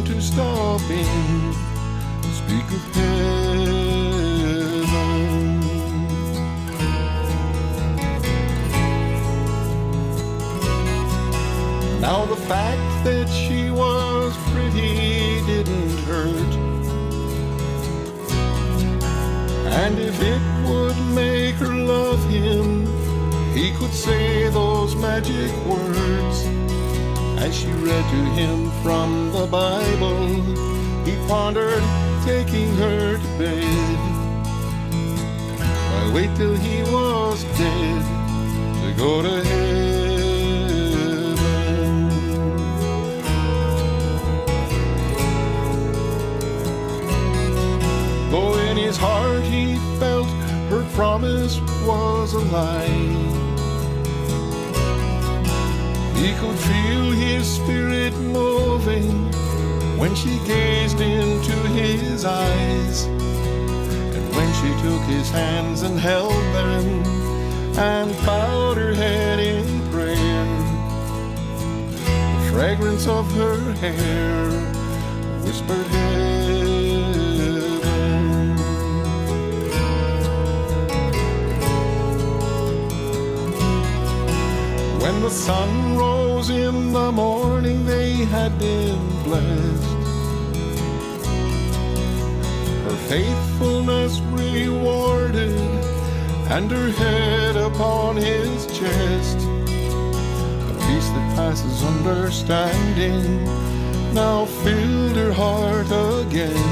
to 0.04 0.20
stop 0.20 0.80
and 0.90 1.54
speak 2.34 2.66
of 2.76 2.94
heaven. 2.94 3.84
Now 12.00 12.26
the 12.26 12.36
fact 12.36 13.04
that 13.04 13.28
she 13.30 13.70
was 13.70 14.36
pretty 14.52 15.40
didn't 15.46 15.98
hurt. 16.00 16.54
And 19.82 19.98
if 19.98 20.20
it 20.20 20.42
would 20.68 20.98
make 21.14 21.54
her 21.56 21.74
love 21.74 22.22
him, 22.28 22.86
he 23.54 23.72
could 23.72 23.92
say 23.92 24.50
those 24.50 24.94
magic 24.96 25.50
words. 25.64 26.63
As 27.44 27.54
she 27.54 27.66
read 27.66 28.04
to 28.10 28.22
him 28.40 28.70
from 28.82 29.30
the 29.30 29.46
Bible, 29.46 30.28
he 31.04 31.14
pondered 31.28 31.84
taking 32.24 32.74
her 32.76 33.18
to 33.18 33.38
bed. 33.38 33.98
Why 35.90 36.12
wait 36.14 36.34
till 36.36 36.54
he 36.54 36.82
was 36.84 37.44
dead 37.58 38.02
to 38.80 38.94
go 38.96 39.20
to 39.20 39.44
heaven? 39.44 39.74
Though 48.30 48.54
in 48.70 48.78
his 48.78 48.96
heart 48.96 49.42
he 49.42 49.76
felt 49.98 50.28
her 50.70 50.82
promise 50.94 51.60
was 51.86 52.32
a 52.32 52.38
lie. 52.38 53.13
He 56.24 56.32
could 56.36 56.58
feel 56.58 57.10
his 57.10 57.46
spirit 57.56 58.14
moving 58.14 59.30
when 59.98 60.14
she 60.14 60.38
gazed 60.46 60.98
into 60.98 61.52
his 61.68 62.24
eyes. 62.24 63.02
And 63.04 64.34
when 64.34 64.50
she 64.54 64.70
took 64.82 65.02
his 65.02 65.28
hands 65.28 65.82
and 65.82 66.00
held 66.00 66.32
them 66.54 66.86
and 67.78 68.10
bowed 68.24 68.78
her 68.78 68.94
head 68.94 69.38
in 69.38 69.66
prayer, 69.90 70.46
the 72.38 72.50
fragrance 72.50 73.06
of 73.06 73.30
her 73.32 73.74
hair 73.74 74.48
whispered 75.42 75.86
it. 75.90 76.63
When 85.14 85.22
the 85.22 85.30
sun 85.30 85.96
rose 85.96 86.50
in 86.50 86.92
the 86.92 87.12
morning, 87.12 87.86
they 87.86 88.14
had 88.34 88.58
been 88.58 88.98
blessed. 89.22 89.84
Her 92.82 92.96
faithfulness 93.08 94.18
rewarded, 94.32 95.56
and 96.50 96.68
her 96.68 96.90
head 96.90 97.54
upon 97.54 98.16
his 98.16 98.66
chest. 98.76 99.38
A 99.38 100.74
peace 100.84 101.08
that 101.14 101.32
passes 101.36 101.84
understanding 101.84 103.44
now 104.14 104.46
filled 104.46 105.14
her 105.14 105.32
heart 105.32 105.86
again. 106.26 106.70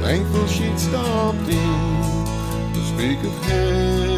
Thankful 0.00 0.46
she'd 0.46 0.80
stopped 0.80 1.48
in 1.48 2.72
to 2.72 2.80
speak 2.94 3.18
of 3.22 3.44
him. 3.44 4.13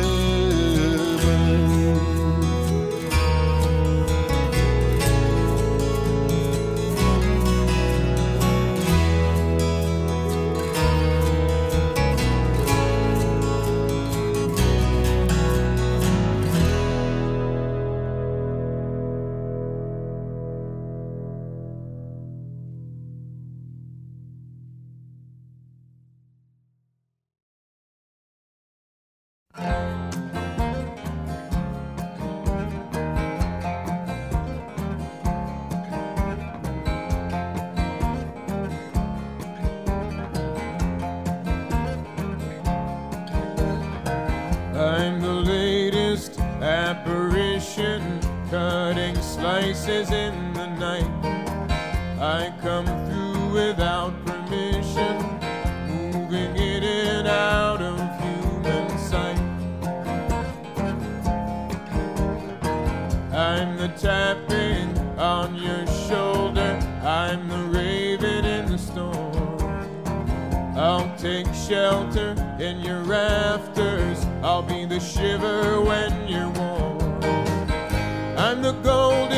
Apparition, 46.87 48.21
cutting 48.49 49.17
slices 49.21 50.13
in 50.13 50.53
the 50.53 50.67
night. 50.67 51.11
I 52.21 52.55
come 52.63 52.87
through 53.07 53.49
without 53.53 54.15
permission, 54.25 55.17
moving 55.89 56.55
in 56.57 56.85
and 56.85 57.27
out 57.27 57.83
of 57.83 57.99
human 58.23 58.89
sight. 58.99 59.37
I'm 63.35 63.77
the 63.77 63.89
tapping 63.99 64.97
on 65.19 65.57
your 65.57 65.85
shoulder, 66.09 66.79
I'm 67.03 67.49
the 67.49 67.65
raven 67.77 68.45
in 68.45 68.67
the 68.71 68.79
storm. 68.79 69.27
I'll 70.77 71.11
take 71.17 71.47
shelter 71.55 72.37
in 72.61 72.81
your 72.81 73.01
rafters. 73.01 74.25
I'll 74.43 74.63
be 74.63 74.85
the 74.85 75.01
shiver 75.01 75.81
when 75.81 76.29
you're 76.29 76.51
warm. 76.51 76.76
The 78.67 78.73
gold 78.83 79.31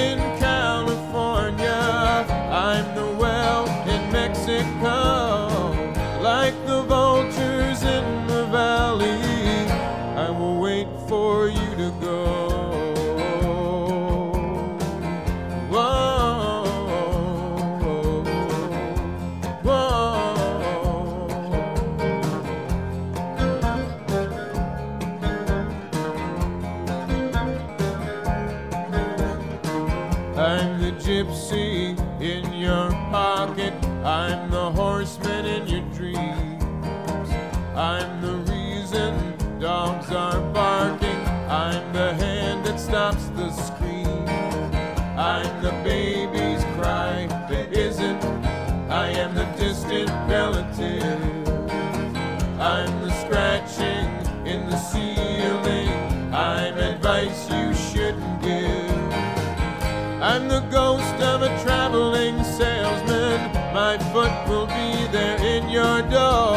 door. 66.10 66.56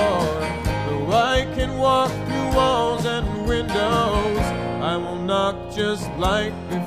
Though 0.87 1.11
I 1.11 1.47
can 1.55 1.77
walk 1.77 2.11
through 2.11 2.55
walls 2.55 3.05
and 3.05 3.47
windows, 3.47 4.39
I 4.81 4.97
will 4.97 5.15
knock 5.15 5.55
just 5.73 6.09
like 6.17 6.53
before. 6.69 6.80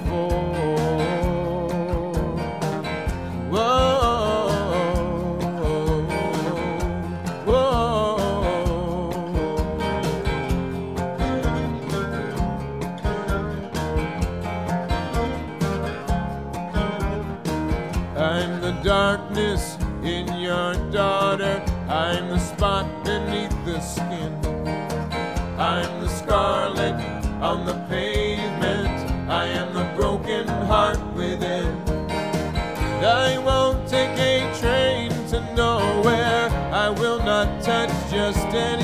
Just 38.54 38.83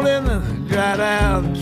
in 0.00 0.66
dried 0.68 1.00
out 1.00 1.55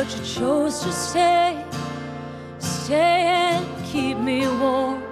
but 0.00 0.16
you 0.16 0.24
chose 0.24 0.80
to 0.82 0.90
stay, 0.92 1.62
stay 2.58 3.20
and 3.26 3.66
keep 3.84 4.16
me 4.16 4.48
warm. 4.48 5.02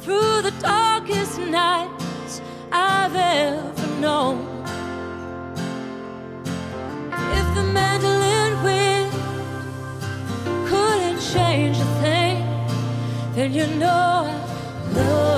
Through 0.00 0.42
the 0.42 0.52
darkest 0.58 1.38
nights 1.38 2.40
I've 2.72 3.14
ever 3.14 3.86
known. 4.00 4.38
If 7.38 7.46
the 7.54 7.62
mandolin 7.78 8.52
wind 8.64 9.12
couldn't 10.68 11.20
change 11.20 11.76
a 11.78 11.90
thing, 12.02 12.36
then 13.36 13.54
you 13.54 13.68
know 13.78 14.26
I 14.26 14.92
love. 14.92 15.33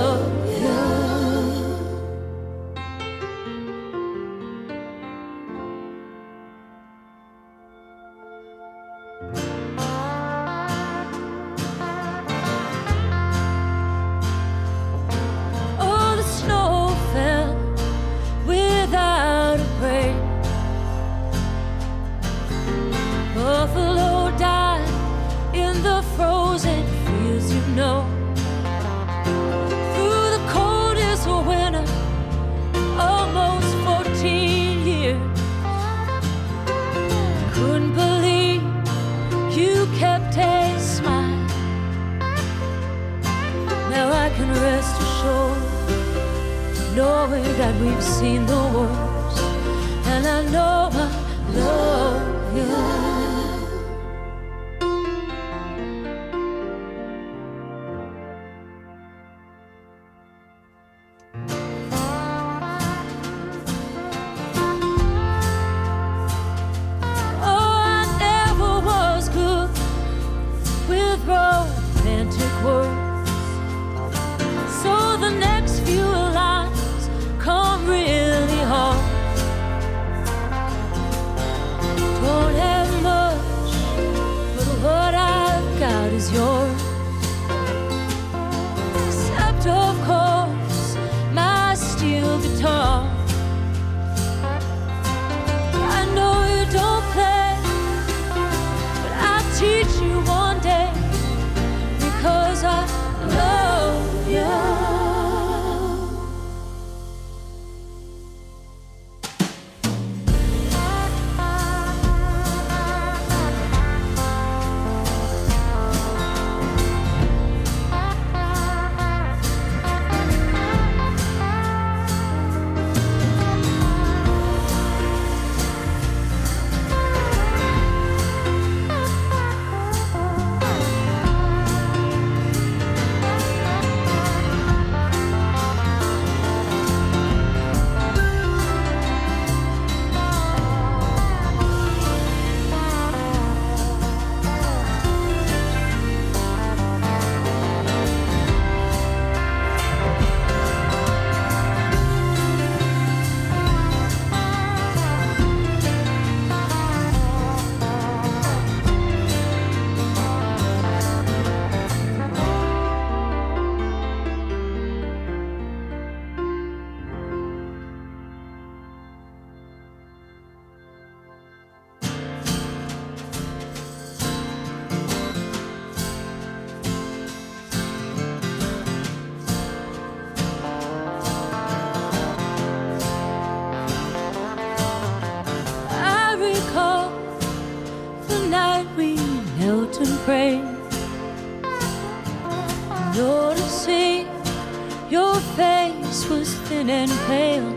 was 196.39 196.55
thin 196.69 196.91
and 196.91 197.11
pale. 197.27 197.75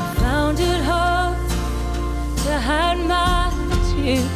I 0.00 0.14
found 0.16 0.58
it 0.60 0.82
hard 0.84 1.36
to 2.44 2.60
hide 2.60 2.98
my 3.06 3.50
tears. 3.90 4.35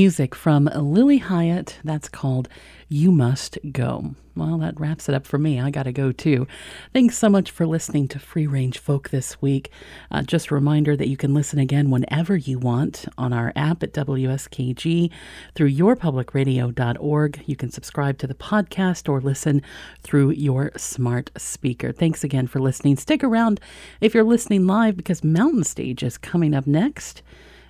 Music 0.00 0.34
from 0.34 0.64
Lilly 0.74 1.18
Hiatt. 1.18 1.76
That's 1.84 2.08
called 2.08 2.48
You 2.88 3.12
Must 3.12 3.58
Go. 3.70 4.14
Well, 4.34 4.56
that 4.56 4.80
wraps 4.80 5.10
it 5.10 5.14
up 5.14 5.26
for 5.26 5.36
me. 5.36 5.60
I 5.60 5.68
got 5.68 5.82
to 5.82 5.92
go 5.92 6.10
too. 6.10 6.46
Thanks 6.94 7.18
so 7.18 7.28
much 7.28 7.50
for 7.50 7.66
listening 7.66 8.08
to 8.08 8.18
Free 8.18 8.46
Range 8.46 8.78
Folk 8.78 9.10
this 9.10 9.42
week. 9.42 9.70
Uh, 10.10 10.22
just 10.22 10.50
a 10.50 10.54
reminder 10.54 10.96
that 10.96 11.08
you 11.08 11.18
can 11.18 11.34
listen 11.34 11.58
again 11.58 11.90
whenever 11.90 12.34
you 12.34 12.58
want 12.58 13.04
on 13.18 13.34
our 13.34 13.52
app 13.54 13.82
at 13.82 13.92
WSKG 13.92 15.10
through 15.54 15.70
yourpublicradio.org. 15.70 17.42
You 17.44 17.56
can 17.56 17.70
subscribe 17.70 18.16
to 18.20 18.26
the 18.26 18.32
podcast 18.32 19.06
or 19.06 19.20
listen 19.20 19.60
through 20.02 20.30
your 20.30 20.70
smart 20.78 21.30
speaker. 21.36 21.92
Thanks 21.92 22.24
again 22.24 22.46
for 22.46 22.58
listening. 22.58 22.96
Stick 22.96 23.22
around 23.22 23.60
if 24.00 24.14
you're 24.14 24.24
listening 24.24 24.66
live 24.66 24.96
because 24.96 25.22
Mountain 25.22 25.64
Stage 25.64 26.02
is 26.02 26.16
coming 26.16 26.54
up 26.54 26.66
next. 26.66 27.20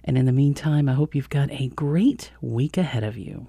And 0.05 0.17
in 0.17 0.27
the 0.27 0.33
meantime, 0.33 0.89
I 0.89 0.95
hope 0.95 1.15
you've 1.15 1.29
got 1.29 1.51
a 1.51 1.69
great 1.69 2.33
week 2.41 2.77
ahead 2.77 3.05
of 3.05 3.17
you. 3.17 3.47